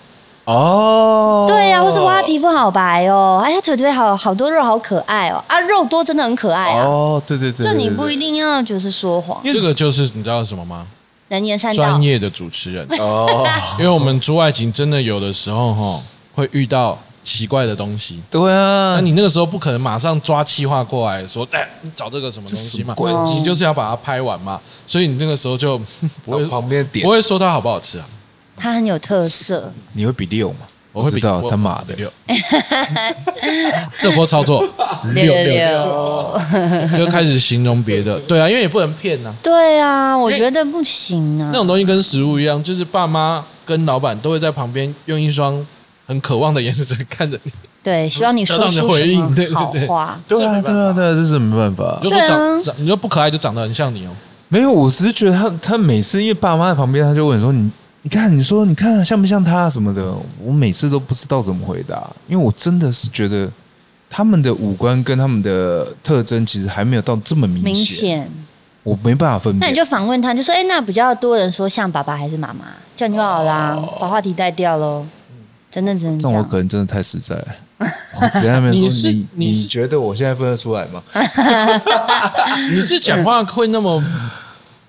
[0.46, 6.86] 哦，对呀、或是哇，他皮肤好白哦，哎，他腿腿好好多肉，好可爱哦，啊，肉多真的很可爱啊。
[6.86, 10.86] 哦，对对对，就你不一定要就是说谎，这个就是你知道什么吗？
[11.34, 12.02] 能言善道专。
[12.02, 13.46] 业的主持人， 哦，
[13.78, 16.02] 因为我们出外景真的有的时候哈
[16.34, 18.22] 会遇到奇怪的东西。
[18.30, 22.96] 对啊，那你那个时候不可能马上抓气话过来说，哎，你找这个什么东西嘛？
[23.28, 24.60] 你就是要把它拍完嘛。
[24.86, 25.78] 所以你那个时候就
[26.26, 28.06] 不会旁边点不，会说它好不好吃啊。
[28.56, 30.60] 它很有特色，你会比六吗？
[30.94, 32.10] 我会比知道他妈的，六，
[34.00, 34.64] 这波操作
[35.14, 36.42] 六六
[36.96, 41.50] 就开始形容别的，对啊，因为也不能骗呐、对啊，我觉得不行啊。
[41.52, 41.58] 那。
[41.58, 45.66] 种东西跟食物一样，就是爸妈跟老板都会在旁边用一双
[46.06, 47.52] 很渴望的眼神看着你，
[47.82, 49.56] 对，希望你说得到你的出回应什么对对对。
[49.56, 50.20] 好话。
[50.28, 52.00] 对啊，对啊，对啊，这是没办法。
[52.04, 52.10] 你。
[52.10, 52.28] 就说对啊。
[52.28, 54.12] 长长，你说不可爱就长得很像你哦。
[54.48, 57.72] 没有，我只是觉得他他每次因为爸妈在旁边，他就问说你
[58.04, 63.50] 你看你说你看像不像他什么的，我每次都不知道怎么回答，因为我真的是觉得
[64.10, 68.30] 他们的五官跟他们的特征其实还没有到这么明明显，
[68.84, 69.62] 我没办法分辨。
[69.62, 75.06] 那你就访问他，就说：“哎，那比较多人说像爸爸还是妈妈？”这样就好啦，把话题带掉喽。
[75.72, 76.58] 真的真的这样我可。
[76.58, 77.48] 能真的太实在了，
[78.22, 81.02] 我直接在那边说你是你你是你觉得我现在分得出来吗？
[82.70, 84.04] 你是讲话会那么，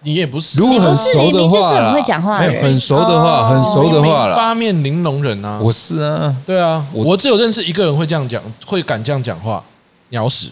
[0.05, 5.59] 你也不是，如果很熟的话明明就是话，很会讲话的人没有很熟的话，哦很熟的话了，八面玲珑人啊。
[5.63, 9.65] 我是啊，对啊，我我只有认识一个人会这样讲，会敢这样讲话，
[10.11, 10.51] 鸟屎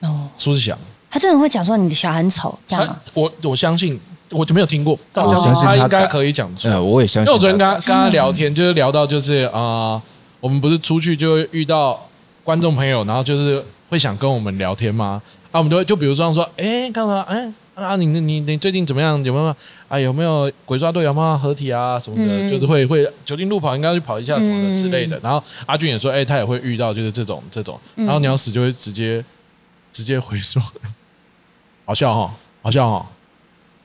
[0.00, 0.76] 哦，苏志祥。
[1.10, 3.00] 他真的会讲说你的小孩很丑，这样他吗？
[3.12, 4.00] 我我相信，
[4.30, 6.74] 我就没有听过，但哦我相信他应该可以讲出来。
[6.74, 7.30] 呃，我也相信他。
[7.30, 10.02] 因为我昨天跟他跟他聊天，就是聊到就是啊、呃
[10.40, 11.98] 我们不是出去就会遇到
[12.42, 15.22] 观众朋友，然后就是会想跟我们聊天吗？
[15.50, 17.24] 啊，我们就会就比如说说，哎，干嘛？
[17.26, 19.22] 哎啊，你你你最近怎么样？
[19.24, 19.56] 有没有
[19.88, 19.98] 啊？
[19.98, 22.46] 有没有鬼抓队有没有合体啊什么的？
[22.46, 25.18] 嗯就是会会酒精路跑应该要去跑一下什么的嗯之类的。
[25.22, 29.24] 然后阿俊也说，哎，他也会遇到就是这种这种，嗯然后鸟死就会直接
[29.92, 30.62] 直接回说，
[31.84, 33.06] 好笑哈，好笑哈。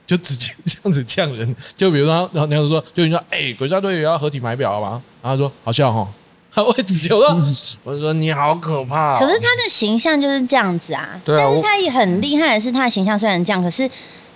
[0.06, 5.00] 就直接这样子呛人，就比如说，然后鸟屎说，就你说，哎、鬼抓队也要合体买表吗？
[5.22, 6.08] 然后他说好笑哈，
[6.52, 9.18] 他会直接我说， 我说你好可怕、哦。
[9.20, 13.88] 可是他的形象就是这样子啊，对啊但是他也很厉害的是，他的形象虽然这样，可是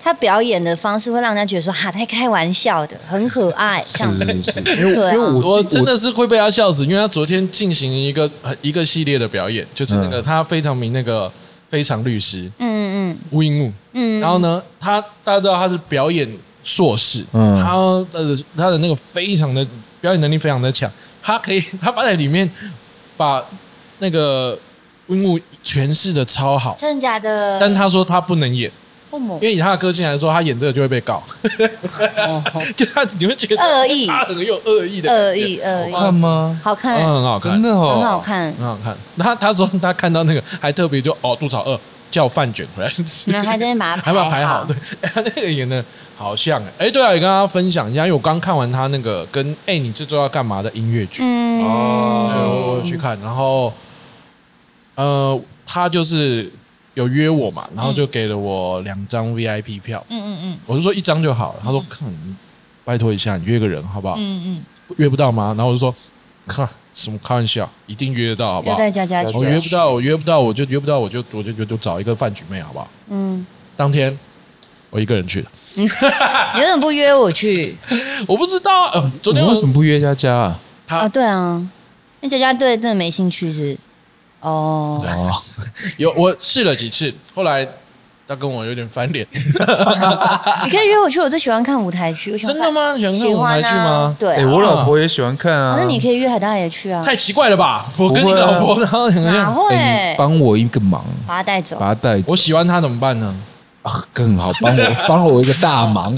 [0.02, 4.24] 他表演的方式会让人家觉得说哈，他在开玩笑的，很可爱，这样子。
[4.24, 10.22] 是是是， 因为我我真的是会被他笑死，因为他昨天进行一个一个系列的表演，就是那个、嗯。
[10.22, 11.30] 他非常名那个
[11.68, 16.28] 非常律师嗯嗯吴英木，嗯嗯，然后呢，他大家知道他是表演
[16.62, 17.60] 硕士，嗯。
[17.60, 17.74] 他
[18.12, 19.66] 的他的那个非常的
[20.00, 20.90] 表演能力非常的强，
[21.24, 22.48] 他可以 他把在里面
[23.16, 23.42] 把
[23.98, 24.58] 那个
[25.08, 27.58] 樱木诠释的超好，真的假的？
[27.58, 28.70] 但他说他不能演，
[29.10, 31.22] 父母因为以他的个性来说，他演这个就会被告，
[32.76, 34.06] 就他你会觉得恶意。
[34.06, 35.10] 他很有恶意的。
[35.12, 36.60] 恶意恶意，看吗？
[36.62, 38.52] 好看，嗯，很好看，真的哦，很好看。
[38.54, 38.96] 很好看。
[39.18, 41.78] 他他说他看到那个还特别就哦肚子好饿，
[42.10, 43.30] 叫饭卷回来吃。
[43.30, 45.84] 然后还在那边把它 还把它排好，对，哎他那个演的
[46.16, 51.60] 好像哎，哎，对啊，也跟大家分享一下，因为我刚看完他那个跟哎你这周要干嘛的音乐剧，嗯
[52.32, 53.72] 对，我去看，然后
[54.94, 56.50] 呃，他就是
[56.94, 61.60] 有约我嘛，然后就给了我两张 VIP 票，嗯嗯嗯我就说一张就好了。
[61.64, 62.08] 他说：“看，
[62.84, 64.14] 拜托一下，你约个人好不好？
[64.18, 64.64] 嗯嗯
[64.98, 65.92] 约不到吗？”然后我就说
[66.46, 68.78] ：“看什么开玩笑，一定约得到，好不嗯，好要？
[68.78, 69.36] 带佳佳去。
[69.36, 72.88] 我约不到，我约不到，我就约不到，我就我就就就找一个饭局妹，好不好？
[73.08, 73.44] 嗯，
[73.76, 74.16] 当天
[74.90, 75.88] 我一个人去的， 你为
[76.66, 77.76] 什么不约我去？
[78.26, 79.02] 我不知道嗯。
[79.02, 80.60] 呃昨天为什么不约佳佳啊？
[80.86, 81.66] 他啊，对啊，
[82.20, 83.76] 那佳佳对真的没兴趣是？
[84.40, 85.32] 哦，哦，
[85.96, 87.66] 有我试了几次，后来
[88.26, 89.26] 他跟我有点翻脸。
[89.32, 92.36] 你可以约我去，我最喜欢看舞台剧。
[92.38, 92.72] 真的？
[92.72, 92.94] 吗？
[92.96, 95.76] 你喜欢看舞台剧吗？，对我老婆也喜欢看啊。
[95.78, 97.84] 那你可以约海大爷去啊，太奇怪了吧！
[97.98, 100.14] 我跟你老婆，然后两个哪人，哎会你？
[100.16, 101.76] 帮我一个忙，把他带走。
[101.78, 102.24] 把他带走。
[102.28, 103.34] 我喜欢他怎么办呢？
[103.84, 106.16] 啊更好，帮我 帮我一个大忙，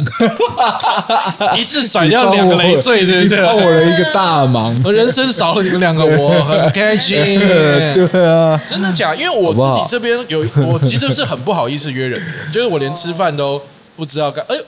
[1.58, 3.42] 一次甩掉两个累赘，对不对？
[3.44, 4.80] 帮我了一个大忙。
[4.84, 7.40] 我 人生少了你们两个，我很开心。
[7.40, 9.12] 对啊，真的假？
[9.16, 13.60] 因为我自己这边有，我其实是很不好意思约人的，就是我连吃饭都
[13.96, 14.44] 不知道干。
[14.48, 14.62] 哎呦，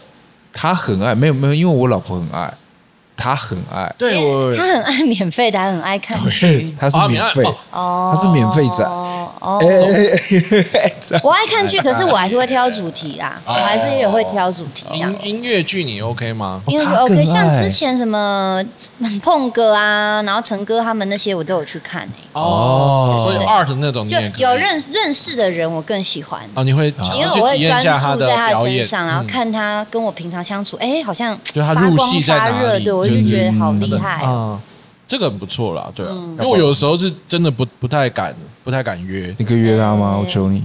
[0.53, 2.53] 他很爱，没有没有，因为我老婆很爱，
[3.19, 6.75] 他很爱，对我他很爱免费的，他很爱看剧。
[6.81, 9.29] 他是啊免费，哦哦，他是免费仔哦，
[11.23, 15.17] 我爱看剧，可是我还是会挑主题啦，我还是也会挑主题音。
[15.23, 16.63] 音乐剧你 OK 吗？
[16.69, 18.63] 因为他更 OK，像之前什么
[19.23, 27.89] 碰哥啊，然后陈哥他们那些我都有去看诶、哦所以对 art 那种就有认认识的人我更喜欢，哦，你会因为我会专注
[28.21, 34.61] 在他的，身上，然后嗯看他跟我平常相处，哎，好像就他发光入戏在发热，哪里对我就就觉得好嗯厉害哦。
[34.61, 34.63] 啊，
[35.07, 39.35] 这个很不错啦，对啊，嗯因为我有的时候是真的不不太敢，不太敢约。
[39.39, 40.15] 你可以约他吗？
[40.17, 40.63] 嗯我求你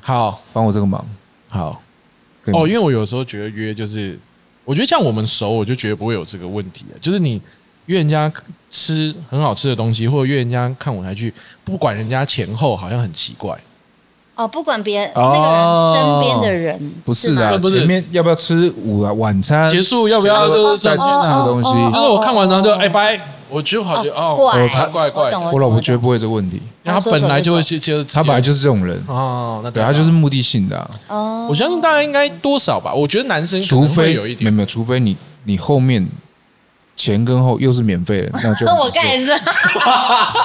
[0.00, 1.04] 好帮我这个忙。
[1.48, 1.82] 好
[2.46, 4.18] 哦，因为我有时候觉得约就是，
[4.64, 7.40] 我觉得像我们熟，我就觉得不会有这个问题，就是你
[7.86, 8.32] 约人家
[8.70, 11.32] 吃很好吃的东西，或者约人家看舞台剧，
[11.64, 13.58] 不管人家前后，好像很奇怪。
[14.40, 17.80] 哦，不管别哦那个人身边的人，不是的，不是。
[17.80, 19.68] 前面要不要吃午啊晚餐？
[19.68, 21.68] 结束要不要就是再吃哦那个东西？
[21.68, 30.90] 哦就是我看完然后就哎拜，我就好觉得哦，怪他怪怪，我老婆绝对不会这个问题，因为他本来就会去就他本来就是这种人，哦，那对，他就是目的性的啊。
[31.08, 36.06] 哦，我相信大家应该多少吧，我觉得男生除非有一点，没有没有，除非你你后面
[37.00, 39.26] 前跟后又是免费的，那就 我刚才是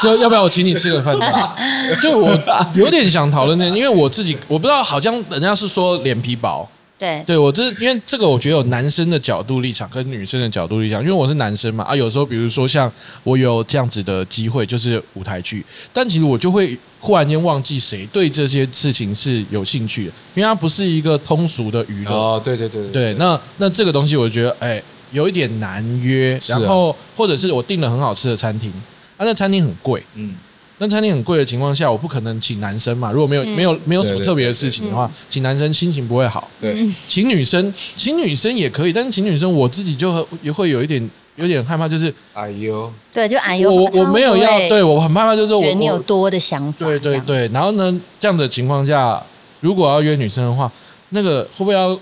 [0.02, 1.14] 就要不要我请你吃个饭？
[2.02, 2.32] 就我
[2.76, 6.66] 有点想讨论那，因为我自己我不知道，好像人家是说脸皮薄，
[6.98, 12.90] 对对我这因为这个我觉得有男生的角度立场跟女生的角度立场，因为我是男生嘛啊，有时候比如说像
[13.24, 22.12] 我有这样子的机会，就是舞台剧，但其实我就会忽然间忘记谁对这些事情是有兴趣的，因为它不是一个通俗的娱乐。
[22.12, 28.70] 哦，对对对对，那那这个东西我觉得哎有一点难约，然后或者是我订了很好吃的餐厅，
[29.18, 30.36] 啊那餐厅很贵，嗯，
[30.78, 33.50] 那餐厅很贵的情况下，我不可能请男生嘛，如果没有、嗯。
[33.56, 36.50] 没有没有什么特别的事情的话，请男生心情不会好。
[36.60, 49.22] 对，请女生，请女生也可以，但是请女生我自己就会也会有一点有点害怕，就是哎呦，对，就哎呦，我我没有要，对我很害怕，就是我觉得你有多的想法，对对对，然后呢，这样的情况下，
[49.62, 50.70] 如果要约女生的话，
[51.10, 51.98] 那个会不会要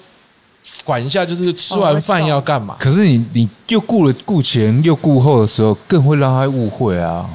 [0.86, 1.26] 管一下？
[1.26, 2.76] 就是吃完饭要干嘛？
[2.80, 7.30] 可是你你又顾了顾前又顾后的时候，更会让他误会啊，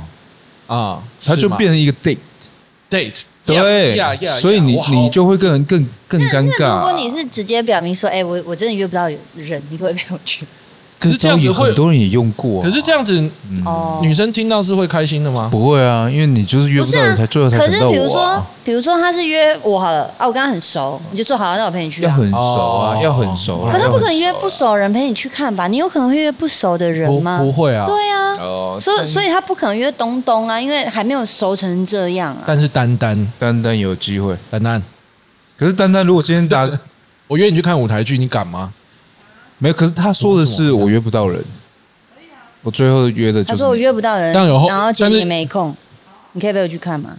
[0.66, 6.76] 啊，他就变成一个 date，date，对，所以你你就会更更更尴尬。
[6.76, 10.46] 如果你是直接表明说，哎，我我真的约不到人，你会不可以陪我去？
[10.98, 15.48] 可是这样子有会很多人也用过啊，可是这样子，嗯哦，女生听到是会开心的吗？
[15.52, 22.10] 不会啊，因为你就是约不到人才，最后才可是等到比如说比如说他是约我好了啊，我跟他很熟，你就做好啊，那我陪你去啊。
[22.10, 23.72] 要很熟啊，哦要很熟啊。
[23.72, 25.68] 可他不可能约不熟的人陪你去看吧？
[25.68, 27.38] 你有可能会约不熟的人不吗？
[27.38, 32.42] 不会啊，对啊，哦，所以所以他不可能约东东啊，因为还没有熟成这样啊。
[32.44, 34.82] 但是丹丹丹丹有机会，丹丹，
[35.56, 36.68] 可是丹丹如果今天打
[37.28, 38.72] 我约你去看舞台剧，你敢吗？
[39.58, 41.44] 没有，可是他说的是我约不到人，
[42.62, 45.74] 我最后约的就是他说我约不到人，当然有后然后姐但是姐没空，
[46.32, 47.10] 你可以陪我去看吗？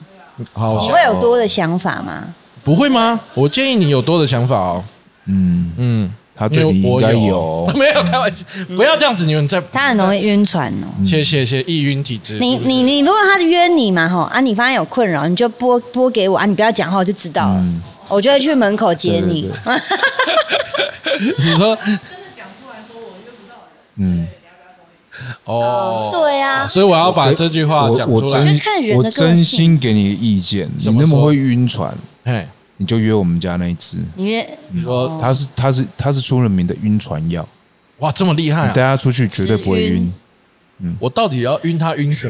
[0.54, 2.23] 好，你会有多的想法吗？
[2.63, 3.19] 不会吗？
[3.34, 4.84] 我建议你有多的想法哦。
[5.25, 10.88] 嗯，嗯，他对你应该有， 没有开玩笑，不要这样子，你们在他很容易晕船哦。
[11.04, 12.39] 谢谢谢易晕体质。
[12.39, 19.52] 你你你，如果他约你嘛吼啊，你发现有困扰，你就拨拨给我啊，你不要讲话，我就知道了，嗯我就会去门口接你。
[21.38, 21.78] 你说
[23.99, 24.27] 嗯，
[25.43, 28.07] 哦，对啊，所以我要把这句话讲出来。
[28.07, 37.47] 我我真就看人的我个性真心给你意见，你怎么说那么会晕船，嘿，你就约我们家那一只，你约你说他是他是他是出了名的晕船药，
[37.99, 38.67] 哇，这么厉害啊！
[38.67, 40.13] 你带他出去绝对不会晕
[40.98, 42.28] 我到底要晕他晕什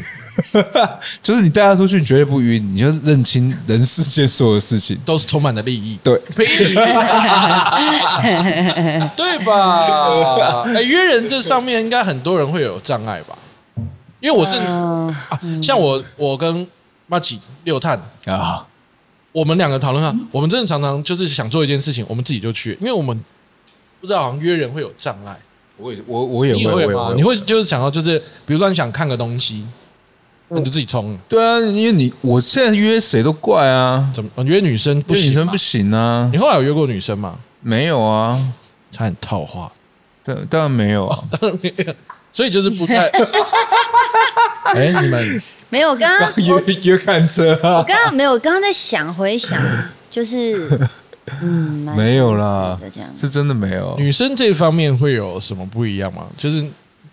[0.57, 0.63] 么？
[1.21, 4.97] 就是你带他出去你绝对不晕，你就认清人世间所有事情。
[5.05, 6.45] 都是充满了利益，对，屁
[9.15, 10.63] 对吧？
[10.75, 13.37] 哎，约人这上面应该很多人会有障碍吧？
[14.19, 16.67] 因为我是嗯啊，像我我跟
[17.07, 18.65] 马吉六探，啊，
[19.31, 23.23] 我们两个讨论啊，我们真的常常就是想做一件事情，我们自己就去，因为我们
[24.01, 25.37] 不知道好像约人会有障碍。
[25.79, 29.65] 我也我我也你会，你会就是想要就是，比如说你想看个东西，
[30.49, 31.17] 那你就自己冲。
[31.27, 34.29] 对啊，因为你我现在约谁都怪啊，怎么？
[34.35, 37.37] 我约女生不女生不行啊你，后来有约过女生吗？
[37.61, 38.37] 没有啊，
[38.91, 39.71] 差点套话，
[40.23, 41.23] 当当然没有啊，
[42.31, 43.09] 所以就是不太。
[44.75, 49.59] 哎，你们没有，我刚刚我约约看车我啊，刚刚没有，我刚刚在想回想，
[50.09, 50.79] 就是
[51.41, 52.77] 嗯，蛮没有啦
[53.15, 53.95] 是真的没有。
[53.97, 56.23] 女生这方面会有什么不一样吗？
[56.37, 56.67] 就是这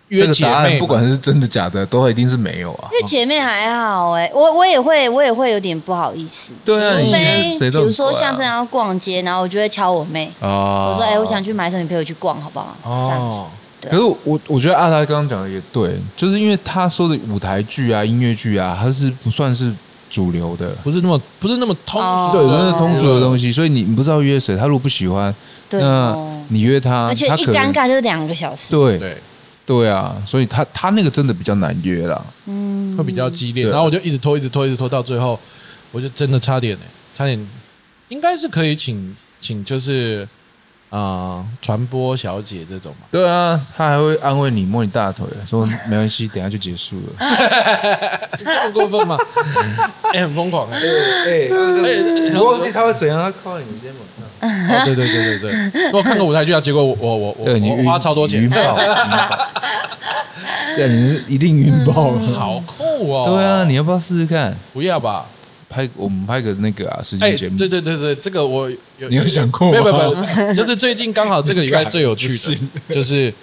[0.09, 2.89] 约姐个答案妹，不管是真的假的，都一定是没有啊。
[2.91, 12.75] 因为姐妹还好哎、我我也会我也会有点不好意思，对啊除非谁都很比如说像这样逛街，然后我就会敲我妹，啊我说哎、我想去买什么，你陪我去逛好不好？
[13.03, 13.43] 这样子。
[13.89, 19.71] 可是我我觉得阿达刚刚讲的也对，就是因为他说的舞台剧啊、音乐剧啊，它是不算是
[20.09, 25.33] 主流的，不是那么不是那么通哦俗对，不，是通俗的东西，所以你你不知道约谁，他如果不喜欢，
[25.69, 25.81] 对。
[25.81, 29.17] 那哦，你约他，而且一尴尬就是两个小时，对对，
[29.65, 32.25] 对啊，所以他他那个真的比较难约啦。
[32.45, 32.95] 嗯。
[32.97, 33.67] 会比较激烈。
[33.67, 35.39] 然后我就一直拖，一直拖，一直拖，到最后，
[35.91, 37.47] 我就真的差点呢，差点
[38.09, 40.27] 应该是可以请请就是
[40.89, 43.07] 啊传播小姐这种嘛。
[43.11, 47.27] 对啊，他还会安慰你，摸你大腿，说 没关系，等下就结束了。
[48.37, 49.17] 这么过分吗？
[50.13, 53.19] 哎、很疯狂哎、哎，哎你忘记他会怎样？
[53.21, 54.25] 他靠在你肩膀上。
[54.39, 59.47] 哦，对对对对对，我看过舞台剧啊，结果我我我我对你我花超多钱晕，爆，晕爆
[60.75, 62.21] 对，你一定晕爆了。
[62.37, 63.25] 好酷哦！
[63.35, 64.55] 对啊，你要不要试试看？
[64.73, 65.25] 不要吧？
[65.69, 67.57] 拍我们拍个那个啊，实哎、境节目。
[67.57, 72.61] 对对对对，这个我有你有想过吗没有没有没有，就是最近刚好这个礼拜最有 趣的，
[72.95, 73.33] 就是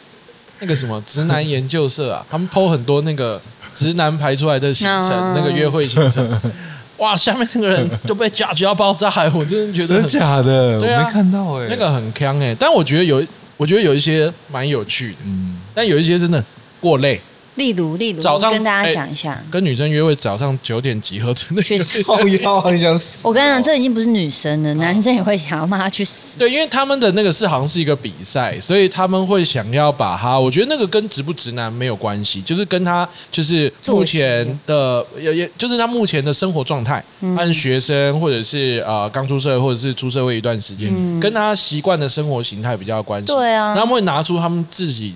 [0.60, 3.40] 那个什么直男研究社啊，他们 PO 很多那个
[3.72, 6.40] 直男排出来的行程，嗯那个约会行程，
[6.98, 10.80] 哇，下面那个人都被假就要爆炸，我真的觉得真的很假的？
[10.80, 11.66] 对啊我没看到哎。
[11.68, 13.22] 那个很坑哎、但我觉得有，
[13.56, 16.42] 我觉得有一些蛮有趣的，嗯，但有一些真的
[16.80, 17.20] 过累。
[17.56, 23.26] 例如例如，早上跟大家哎讲一下，跟女生约会早上九点集合，真的有点确实靠腰很想死。
[23.26, 26.38] 我跟你讲，这已经不是女生了，男生也会想要骂他去死。
[26.38, 43.26] 对，因为他们的那个是好像是一个比赛，所以他们会想要把他，我觉得那个跟直不直男没有关系，就是跟他就是目前的也也就是他目前的生活状态，嗯他是学生或者是呃刚出社会或者是出社会一段时间，跟他习惯的生活形态比较关系。
[43.26, 45.14] 嗯对啊他们会拿出他们自己。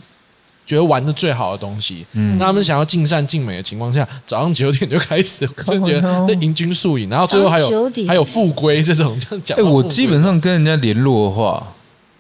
[0.69, 2.37] 觉得玩的最好的东西，嗯。
[2.37, 8.07] 那他们想要尽善尽美的情况下，早上九点就开始，我 真觉得这迎军宿营，然后最后还有9点。
[8.07, 9.59] 还有复归这种这样讲。
[9.63, 11.67] 我基本上跟人家联络的话，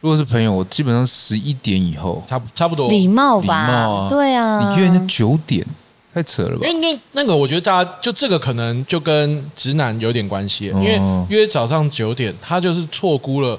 [0.00, 2.24] 如果是朋友，我基本上十一点以后。
[2.26, 4.08] 差不差不多，礼貌礼吧，貌啊。
[4.08, 5.66] 对啊，你约人家九点，
[6.14, 6.66] 太扯了吧。
[6.66, 6.80] 因？
[6.80, 13.58] 为那那个，我觉得大家就这个可能就跟直男有点关系，因为哦约早上九点，他就是错估了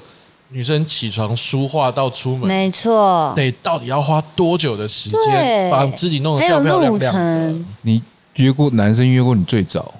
[0.52, 7.66] 女生起床、梳化到出门没错，得到底要花多久的时间，把自己弄得还有路漂漂亮亮。
[7.82, 8.02] 你
[8.34, 9.94] 约过男生约过你最早，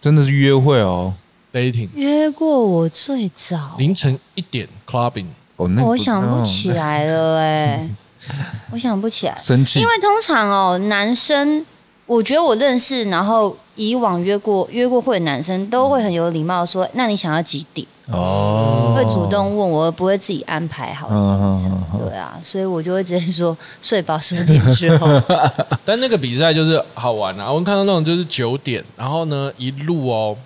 [0.00, 1.12] 真的是约会哦。
[1.52, 5.24] dating 约过我最早，凌晨一点 clubbing，
[5.56, 7.88] 哦，那我想不起哦来了哎，
[8.70, 11.64] 我想不起来，生气，因为通常哦，男生，
[12.04, 17.86] 我觉得我认识，然后以往约过约过会的男生都会很有礼貌地说，那你想要几点？
[18.08, 21.82] 哦，会主动问我，而不会自己安排好行程。
[21.98, 25.20] 对啊，所以我就会直接说 睡饱十五点之后。
[25.84, 27.52] 但那个比赛就是好玩啊！
[27.52, 30.36] 我看到那种就是九点，然后呢一路哦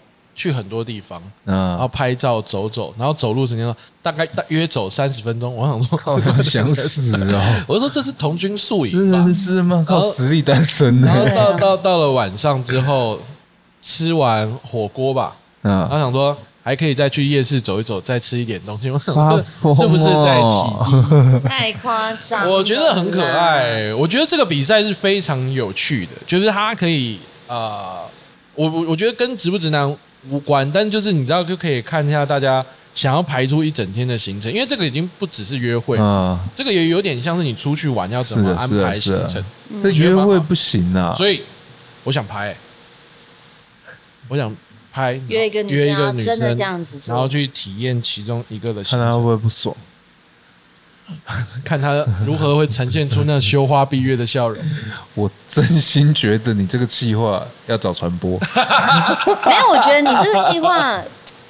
[0.41, 5.55] 去很多地方，嗯然后嗯，拍照走走，然后走路时间大概大约走三十分钟。
[5.55, 7.63] 我想说，靠， 想死哦！
[7.67, 9.29] 我就说这是同军宿营吧真。
[9.29, 9.85] 的是吗？
[9.87, 11.27] 靠实力单身然后？
[11.35, 13.19] 到到到了晚上之后，
[13.83, 18.91] 吃完火锅吧，然后嗯，想说还可以再去夜市走一走，再吃一点东西。
[18.91, 21.41] 我想说是不是在哦起地？
[21.49, 23.95] 太夸张，我觉得很可爱。
[23.95, 27.99] 我觉得这个比赛是非常有趣的，就是它可以呃，
[28.55, 29.97] 我我我觉得跟直不直男
[30.29, 39.43] 无关，但就是你知道就可以看一下大家想要排出一整天的行程，因为这个已经不只是约会，嗯，这个也有点像是你出去玩要怎么安排行程。
[39.81, 41.13] 这约会不行啊！
[41.15, 41.43] 所以
[42.05, 42.55] 我想拍、
[44.29, 44.55] 我想
[44.93, 49.01] 拍约一个女生，约一个女生这样子，然后去体验其中一个的行程。
[49.01, 49.75] 看他会不会不爽？
[51.65, 54.63] 看他如何会呈现出那羞花闭月的笑容。
[55.15, 58.39] 我真心觉得你这个计划要找传播，
[59.47, 61.03] 没有，我觉得你这个计划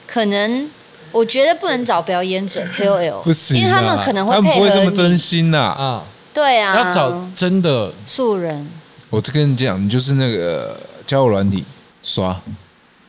[0.07, 0.69] 可能，
[1.13, 5.17] 我觉得不能找表演者 KOL，不行啊，因为他们可能会配合不会这么真。
[5.17, 6.03] 心呐、啊，
[6.33, 8.67] 对啊，要找真的素人。
[9.09, 11.65] 我就跟你讲，你就是那个交友软体
[12.03, 12.29] 刷，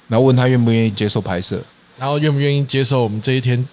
[0.08, 1.62] 然后问他愿不愿意接受拍摄，
[1.98, 3.64] 然后愿不愿意接受我们这一天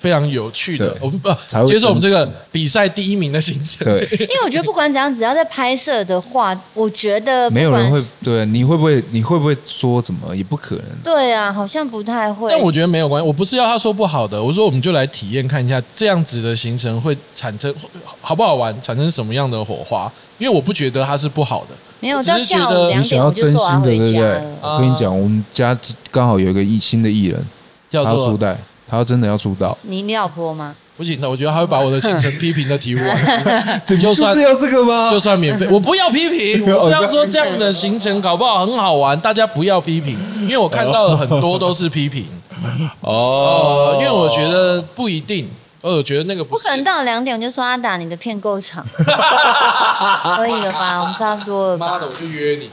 [0.00, 1.28] 非常有趣的，我们不
[1.68, 3.84] 接受我们这个比赛第一名的行程。
[3.84, 10.84] 对， 因为我觉得不管怎样，只要在拍摄的话，我觉得没有人会对，你会不会你会不会说怎么也不可能。
[11.04, 12.50] 对啊，好像不太会。
[12.50, 17.74] 但我觉得没有关系，我不是要他说不好的，我说我们就来体验看一下这样子的行程会产生
[18.22, 20.10] 好不好玩，产生什么样的火花。
[20.38, 24.42] 因为我不觉得它是不好的，没有只到下午是觉得两点我就你想要真心的，对不对？
[24.62, 25.78] 我跟你讲，我们家
[26.10, 27.44] 刚好有一个艺新的艺人，
[27.90, 28.38] 叫做
[28.90, 30.74] 他真的要出道，你你老婆吗？
[30.96, 31.30] 不行的。
[31.30, 33.16] 我觉得他会把我的行程批评的体无完
[33.86, 42.26] 肤， 就算是要这个吗就算免费，我不要批评， 我是要说这样的行程搞不好很好玩，大家不要批评，因为我看到了很多都是批评。
[43.00, 45.48] 哦，因为我觉得不一定，
[45.80, 48.84] 呃，我觉得那个不不可能到两点我就说阿达，你的片够长，
[50.36, 51.00] 可以了吧？
[51.00, 51.92] 我们差不多了吧？
[51.92, 52.68] 妈的，我就约你。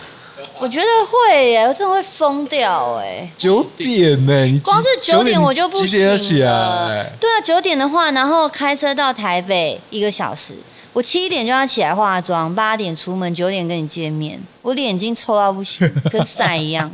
[0.59, 3.29] 我觉得会耶，我真的会疯掉哎！
[3.37, 5.99] 九点呢、你光是九点我就不行。
[6.19, 10.55] 对啊，九点的话，然后开车到台北一个小时，
[10.93, 16.91] 我七点就要起来化妆，八点出门，九点跟你见面，我脸已经臭到不行， 跟晒一样。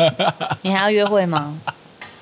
[0.62, 1.58] 你还要约会吗？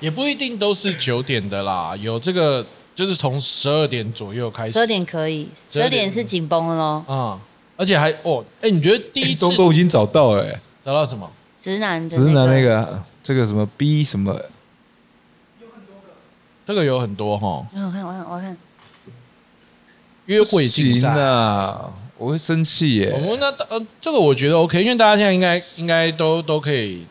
[0.00, 2.64] 也不一定都是九点的啦，有这个
[2.94, 7.04] 就是从十二点左右开始十二点可以，十二12点点是紧绷了喽。
[7.12, 7.38] 啊、
[7.76, 11.30] 而且还哦，哎，你觉得第一次都都已经找到了、欸，找到什么？
[11.58, 14.36] 直男的直男那个这个什么 B 什么，
[16.66, 18.56] 这个有很多哈，我看，我看，我看，
[20.26, 21.20] 约会竞行赛。
[21.20, 27.06] 啊，我会生气耶、我们那呃，这个我觉得 OK，因为大家现在应该应该都都可以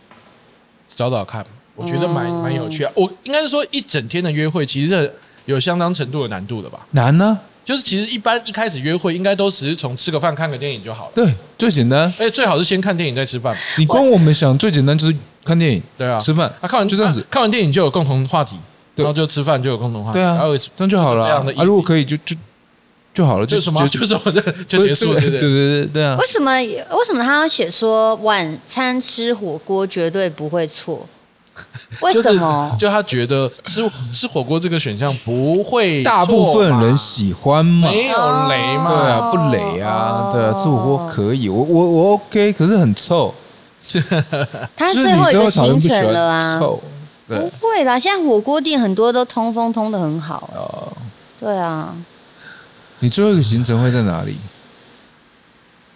[0.85, 1.45] 找找看，
[1.75, 2.91] 我觉得蛮哦蛮有趣啊。
[2.95, 5.13] 我应该是说一整天的约会其实是
[5.45, 6.85] 有相当程度的难度的吧？
[6.91, 12.01] 难呢、就是其实一般一开始约会应该都只是从吃个饭、看个电影就好了，对，最简单。
[12.01, 13.55] 而且最好是先看电影再吃饭。
[13.77, 18.57] 你光我们想最简单就是看电影、对啊，吃饭，啊，看完就这样子啊看完电影就有共同话题，
[18.95, 21.63] 对然后就吃饭就有共同话题，对啊然后，这样就好了啊。
[21.63, 22.35] 如果可以就就
[23.13, 25.49] 就好了，就什么就什么的就结束了，对不对对对？
[25.49, 26.25] 对对啊为。
[26.27, 31.07] 什么为什么他要写说晚餐吃火锅绝对不会错？
[32.01, 32.75] 为什么？
[32.79, 43.33] 就他觉得吃吃火锅这个选项不会大部分人喜欢嘛，没有雷嘛，对啊，不雷啊，哦对啊，吃火锅可以，我我我 OK，可是很臭，
[44.75, 46.81] 他最后一个行程了啊，臭，
[47.27, 50.49] 不会啦，现在火锅店很多都通风通的很好。
[50.55, 50.91] 哦，
[51.39, 51.93] 对啊，
[52.99, 54.37] 你最后一个行程会在哪里？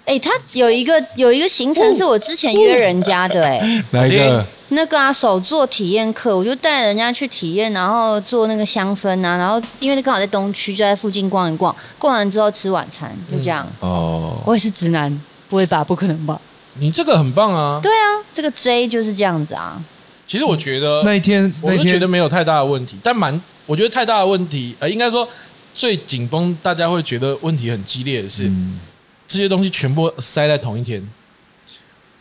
[0.06, 3.60] 哎，他有一个有一个行程是我之前约人家的，哎，
[3.92, 4.46] 哪一个？
[4.70, 13.68] 那个啊手做体验课，我就带人家去体验，然后做那个香氛啊，然后因为刚好在东区，就在附近逛一逛，逛完之后吃晚餐，就这样。
[13.80, 15.84] 哦，我也是直男，不会吧？
[15.84, 16.40] 不可能吧？
[16.80, 17.80] 你这个很棒啊。
[17.82, 19.82] 对啊，这个 J 就是这样子啊。
[20.28, 25.28] 其实我觉得那一天我就觉得没有太大的问题，但蛮我觉得太大的问题，呃，应该说
[25.76, 28.80] 最紧绷，大家会觉得问题很激烈的是，嗯，
[29.28, 31.08] 这些东西全部塞在同一天，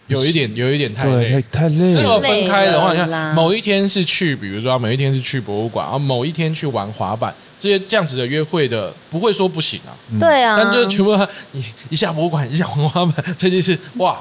[0.06, 1.60] 有一点有一点太，累太。
[1.60, 11.16] 太累那个了，分开的话，你看某一天是去，比如说某一天是去博物馆，然后某一天去玩滑板，这些这样子的约会的，不会说不行啊，对啊，但就是全部
[11.52, 14.18] 你一下博物馆，一下玩滑板，这就是哇，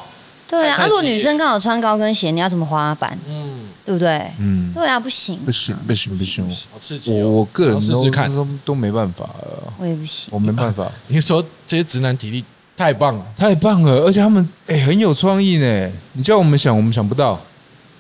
[0.48, 0.78] 对啊。
[0.78, 3.18] 太啊，如果女生刚好穿高跟鞋，你要怎么滑板？
[3.28, 4.32] 嗯，对不对？
[4.40, 7.16] 嗯，对啊，不行，不行不行不行，好刺激哦！
[7.26, 8.34] 我我个人我都试试看。
[8.34, 10.30] 都都没办法了，我也不行。
[10.32, 12.44] 我没办法， 你说这些直男体力
[12.76, 17.40] 太棒了，太棒了，而且他们哎很有创意呢，你叫我们想，我们想不到。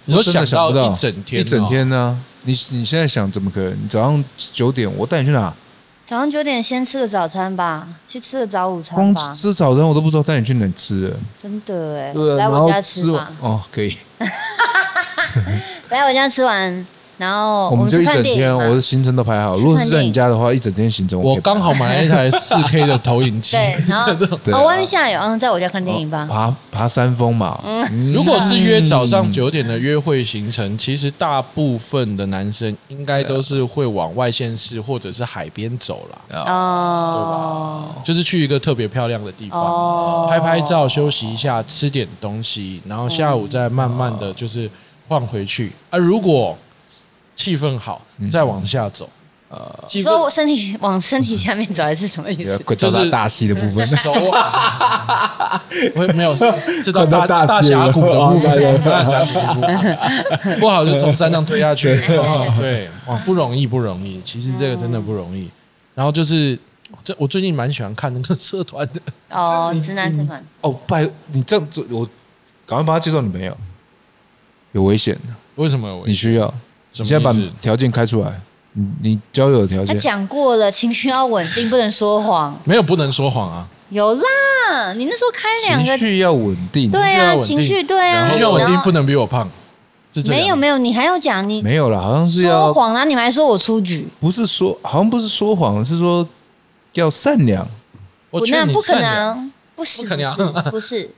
[0.05, 3.71] 你说真的想不到一整天哦，一整天呢、你你现在想怎么可能？
[3.71, 5.53] 你早上九点我带你去哪？
[6.05, 9.35] 早上九点先吃个早餐吧，去吃个早午餐吧光。
[9.35, 11.17] 吃早餐我都不知道带你去哪吃了。
[11.41, 13.97] 真的哎来我家吃完嘛，哦，可以。
[15.89, 16.85] 来我家吃完，
[17.17, 19.55] 然后我们就一整天，我的行程都排好。
[19.55, 23.55] 如果是在你家的话，一整天行程我刚好排买了一台四 K 的投影机。
[23.55, 24.11] 对，然后
[24.51, 26.27] 哦外面下雨，嗯，在我家看电影吧。
[26.29, 27.59] 爬爬山峰嘛。
[27.63, 28.11] 嗯。
[28.13, 38.03] 如果是约早上九点的约会行程，其实大部分的男生应该都是会往外县市或者是海边走啦，哦，对吧？
[38.03, 40.27] 就是去一个特别漂亮的地方，哦。
[40.29, 44.69] 拍拍照、休息一下、吃点东西，然后下午再慢慢的就是
[45.07, 45.71] 换回去。
[45.89, 46.57] 啊，如果
[47.35, 49.09] 气氛好，再往下走。
[49.85, 52.57] 气说身体 往身体下面走，还是什么意思？
[52.65, 53.85] 滚到他大戏的部分。
[53.97, 55.61] 手啊，
[55.93, 56.51] 我没有是
[56.83, 61.95] 是到大大大峡谷的部分，大峡谷的部分，不好就从山上推下去。
[62.59, 64.19] 对，哇，不容易，不容易。
[64.25, 65.47] 其实这个真的不容易。
[65.93, 66.57] 然后就是
[67.03, 72.03] 这，我最近蛮喜欢看那个社团的，哦，直男社团，哦，拜你这样子，我
[72.65, 73.55] 赶快帮他介绍女朋友，
[74.71, 76.51] 有危险的，为什么有危你需要。
[76.97, 78.39] 你现在把条件开出来，
[78.73, 82.59] 你你交友的条他件，讲过了，情绪要稳定，不能说谎。
[82.63, 83.67] 没有不能说谎啊？
[83.89, 86.89] 有啦，你那时候开两个，情绪要稳定。
[86.89, 89.49] 对啊，情绪要稳定情绪对啊，情绪要稳定，然后不能比我胖。
[90.13, 96.27] 是这样没有没有，你还要讲你没有啦，好像是说要谎啦，你们还说我出局，不是说，好像不是说谎，是说
[96.93, 97.67] 要善良。
[98.29, 101.11] 不我劝你那不可善良，能，不是不可能啊不是不是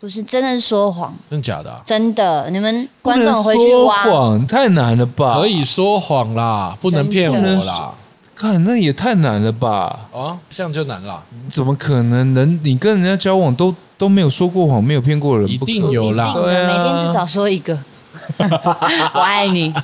[0.00, 1.80] 不是，真的是说谎，真的假的啊？
[1.84, 5.34] 真的，你们观众回去说挖，谎太难了吧？
[5.34, 7.94] 可，以说谎啦，不能骗真我啦。
[8.34, 10.00] 看那也太难了吧？
[10.12, 11.22] 哦，这样就难了。
[11.48, 12.34] 怎么可能？
[12.34, 17.78] 人你跟人家交往都都没有说过谎，没有骗过人，一不可定有啦一定对啊的，每天至少说一个，
[19.14, 19.72] 我爱你。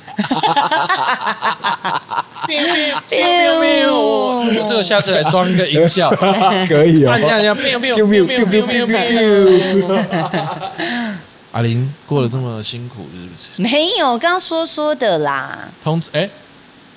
[4.67, 6.09] 这个下次来装一个音效，
[6.67, 7.21] 可以哦按。
[7.21, 9.99] 下下，biu biu biu biu biu biu biu。
[11.51, 13.49] 阿玲过得这么辛苦，是不是？
[13.61, 16.29] 没有，刚刚说说的啦，通知哎，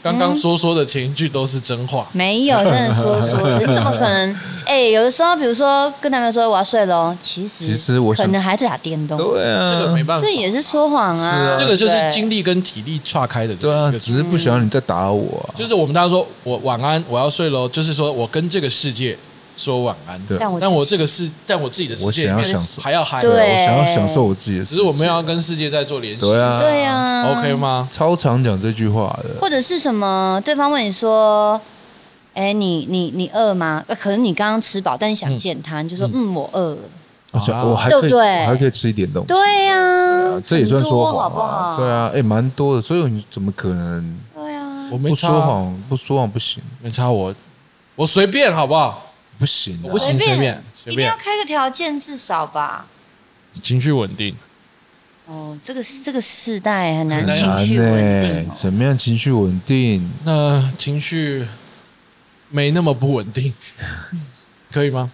[0.04, 2.06] 刚刚说说的前一句都是真话。
[2.12, 4.36] 没有，真的说说的， 怎么可能？
[4.66, 11.56] 哎、有的时候，比如说跟男朋友说我要睡了哦，其实其实我想可能还在打电动，对啊，这个没办法这，也是说谎啊。
[11.58, 15.56] 这个就是精力跟体力岔开的这对啊，只是不喜欢你再打扰我啊。
[15.56, 19.16] 就是我们大家说我晚安，我要睡喽，就是说我跟这个世界
[19.56, 20.20] 说晚安。
[20.26, 26.20] 对但我这个世，但我自己的世界里我想要面享受还要嗨，对我想要享受我自己的事情，只是我们要跟世界在做联系。
[26.20, 27.88] 对啊，对啊 OK 吗？
[27.90, 30.40] 超常讲这句话的，或者是什么？
[30.44, 31.60] 对方问你说
[32.34, 36.78] ：“哎、你你你饿吗？”呃可能你刚刚吃饱，但你想见他，你就说：“嗯，我饿了。
[37.64, 41.76] 我还可以，对对我还可以吃一点东”西，对呀、啊这也算说谎不好？
[41.76, 45.76] 对，啊，哎，蛮多的，所以你怎么可能对啊我，没说谎？
[45.88, 47.34] 不说谎不行，没差我，
[47.96, 49.13] 我随便好不好？
[49.38, 52.86] 不行不行随便随便一定要开个条件，至少吧。
[53.62, 54.34] 情绪稳定，
[55.26, 60.10] 哦，这个这个世代很难情绪稳定怎么样情绪稳定？
[60.24, 61.46] 那情绪
[62.50, 63.52] 没那么不稳定，
[64.72, 65.10] 可以吗？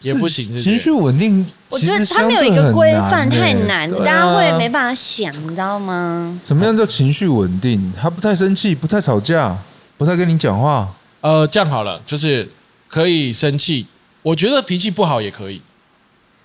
[0.00, 6.40] 也不行，情绪稳定，我觉得其实他没有一个规范，太难大家会啊没办法想，你知道吗？
[6.42, 7.92] 怎么样叫情绪稳定？
[8.00, 9.54] 他不太生气，不太吵架，
[9.98, 10.88] 不太跟你讲话，
[11.20, 12.48] 呃，这样好了，就是
[12.90, 13.86] 可以生气，
[14.20, 15.62] 我觉得脾气不好也可以，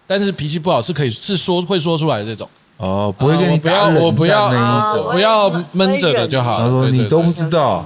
[0.07, 5.49] 但是脾气不好是可以是说会说出来的这种，哦，不会跟你呃我不要我不要。
[5.49, 6.59] 不要闷着的就好。
[6.59, 7.83] 他说你都不知道，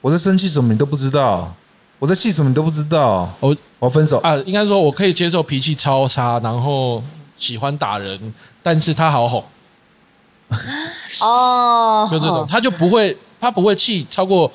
[0.00, 1.52] 我在生气什么你都不知道，
[1.98, 4.18] 我在气什么你都不知道，我我分手。
[4.18, 7.02] 啊，应该说我可以接受脾气超差，然后
[7.36, 9.44] 喜欢打人，但是他好哄，
[11.20, 14.50] 哦，就这种，他就不会他不会气超过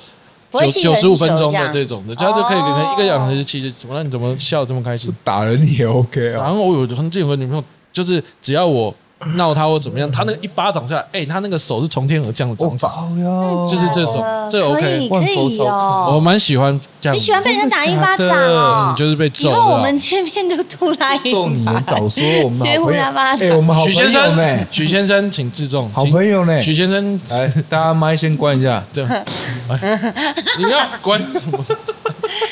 [0.52, 4.04] 九九十五分钟的这种的，这样就可以给他一个哦小时气就怎么了？
[4.04, 5.14] 你怎么笑这么开心？
[5.24, 8.94] 打人也 OK 啊，然后我有曾经有个女朋友，就是只要我
[9.34, 13.08] 闹他或怎么样，他那个一巴掌下来，哎，他那个手是从天而降的掌法，
[13.70, 16.14] 就是这种这可 OK 以可以万佛朝哦。
[16.16, 17.16] 我蛮喜欢这样。
[17.16, 18.96] 你喜欢被人家打一巴掌？
[18.96, 25.90] 就是被揍以后我的们见面都吐他一揍你早说，我们接好朋友， 哎，我们好朋许先友呢生，，许先生，请自重。
[25.92, 28.84] 好朋友呢，许先生，来，大家麦先关一下。
[28.94, 29.24] 这，哎
[30.58, 31.58] 你要关什么？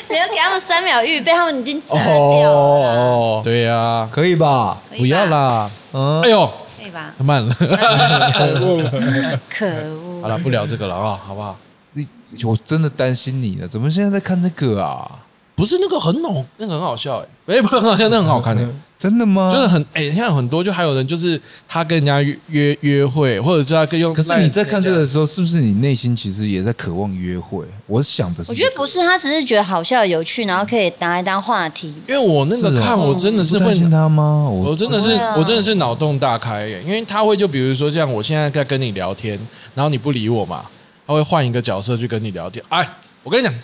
[0.08, 2.50] 你要给他们三秒预备，他们已经炸掉了。
[2.50, 4.78] 哦，对呀，可以吧？
[4.90, 5.70] 可以吧不要，啦！
[5.92, 6.52] 嗯哎，呦，可
[6.86, 7.14] 以吧？
[7.18, 7.54] 慢了。
[9.50, 10.22] 可恶！
[10.22, 11.56] 好了，不聊这个了啊，好不好？
[11.92, 12.06] 你
[12.44, 15.10] 我真的担心你了，怎么现在在看这个啊？
[15.54, 18.68] 不是那个很好，那个很好笑哎，哎，不是很好笑，那个很好看的。
[19.04, 19.52] 真的吗？
[19.52, 21.38] 就是很哎、现在很多就还有人就是
[21.68, 24.14] 他跟人家约约约会，或者是他跟用。
[24.14, 27.66] 可是你在看这个的，时候，是不是你内心其实也在渴望约会？
[27.86, 31.92] 我想的是，我觉得不是，他只是觉得好笑有趣，然后可以拿来当话题。
[32.08, 33.66] 因为我那个看我真的是会？
[33.66, 39.38] 我我真的是、啊我真的是脑洞大开耶，因为他会就比如说像我现在在跟你聊天，
[39.74, 40.64] 然后你不理我嘛，
[41.06, 42.64] 他会换一个角色去跟你聊天。
[42.70, 42.88] 哎，
[43.22, 43.54] 我跟你讲，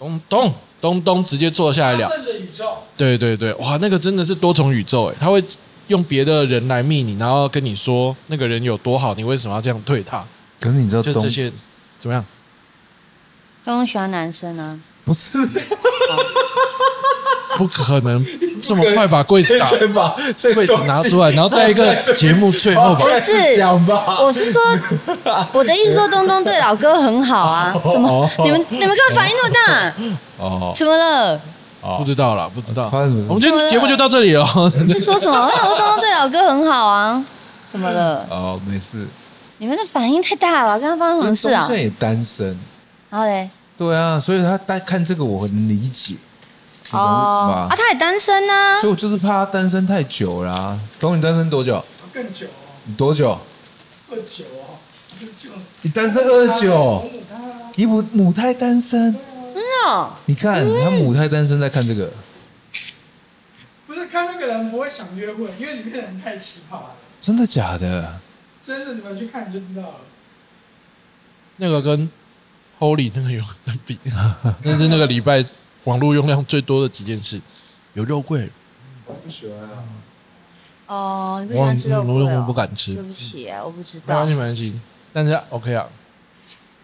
[0.00, 0.52] 咚咚
[0.82, 2.10] 咚咚，直接坐下来聊。
[2.96, 5.42] 对对对，哇，那个真的是多重宇宙哎，他会
[5.86, 10.22] 用别的人来密你，然后跟你说那个人有多好，你为什么要这样对他？
[10.60, 11.50] 可是你知道东就这些
[11.98, 12.22] 怎么样？
[13.64, 15.38] 东东喜欢男生啊，不是
[17.56, 18.24] 不可能
[18.60, 24.18] 这么快把柜子打再把这柜子拿出来，然后在一个节目最后把不是讲吧。
[24.20, 24.60] 我是说，
[25.52, 27.72] 我的意思说，东东对老哥很好啊。
[27.90, 28.28] 什么？
[28.44, 29.94] 你们你们干嘛反应那么大？
[30.38, 31.40] 哦，怎么了？
[31.98, 32.84] 不知道了，不知道。
[32.84, 34.46] 发生什么事我们今天节目就到这里哦。
[34.86, 35.36] 你在说什么？
[35.36, 37.24] 我想说东东对老哥很好啊。
[37.70, 38.26] 怎么了？
[38.30, 39.06] 哦，没事。
[39.58, 41.68] 你们的反应太大了，刚刚发生什么事啊东？
[41.68, 42.46] 现在也单身，
[43.10, 43.48] 然后嘞？
[43.76, 46.14] 对啊，所以他单看这个我很理解，
[46.92, 47.68] 你懂我意思吧？
[47.70, 48.92] 啊，他也单身啊所以。
[48.92, 51.82] 我就是怕他单身太久啦、懂你单身多久？
[52.12, 52.50] 更久哦，
[52.84, 53.38] 你多久？
[54.10, 54.76] 二九啊，
[55.20, 55.50] 二九。
[55.80, 57.10] 你单身二九，
[57.76, 59.12] 你母母胎单身，
[59.54, 60.12] 真的哦？
[60.26, 62.10] 你看他母胎单身在看这个，
[63.86, 66.94] 不是看那个人不会想约会，因为里面的人太奇葩了。
[67.22, 68.20] 真的假的？
[68.64, 69.94] 真的，你们去看你就知道了。
[71.56, 72.10] 那个跟
[72.78, 73.98] Holy 那个有得比，
[74.64, 75.44] 但是那个礼拜
[75.84, 77.40] 网络用量最多的几件事，
[77.94, 78.48] 有肉桂，
[79.06, 79.84] 我不喜欢啊。
[80.86, 82.36] 哦，你不喜我欢吃肉我桂哦？
[82.40, 84.34] 我不敢吃对，不起啊，我不知道没关系。
[84.34, 84.80] 没关系，
[85.12, 85.86] 但是 OK 啊，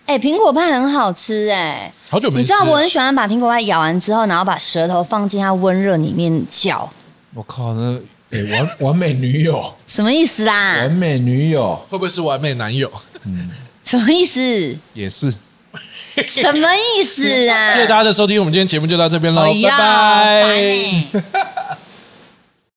[0.07, 1.93] 哎，苹果派很好吃哎。
[2.09, 6.89] 好久没你知道我很喜欢把苹果派咬完之后，然后把舌头放进它温热里面嚼，
[7.35, 10.93] 我靠，那哎、完完美女友， 什么意思啊完？
[10.93, 12.91] 美女友会不会是完美男友？
[13.85, 14.77] 什么意思？
[14.95, 15.33] 也是。
[16.27, 17.75] 什么意思啊？
[17.75, 21.49] 谢谢大家的收听，我们今天节目就到这边喽，拜拜。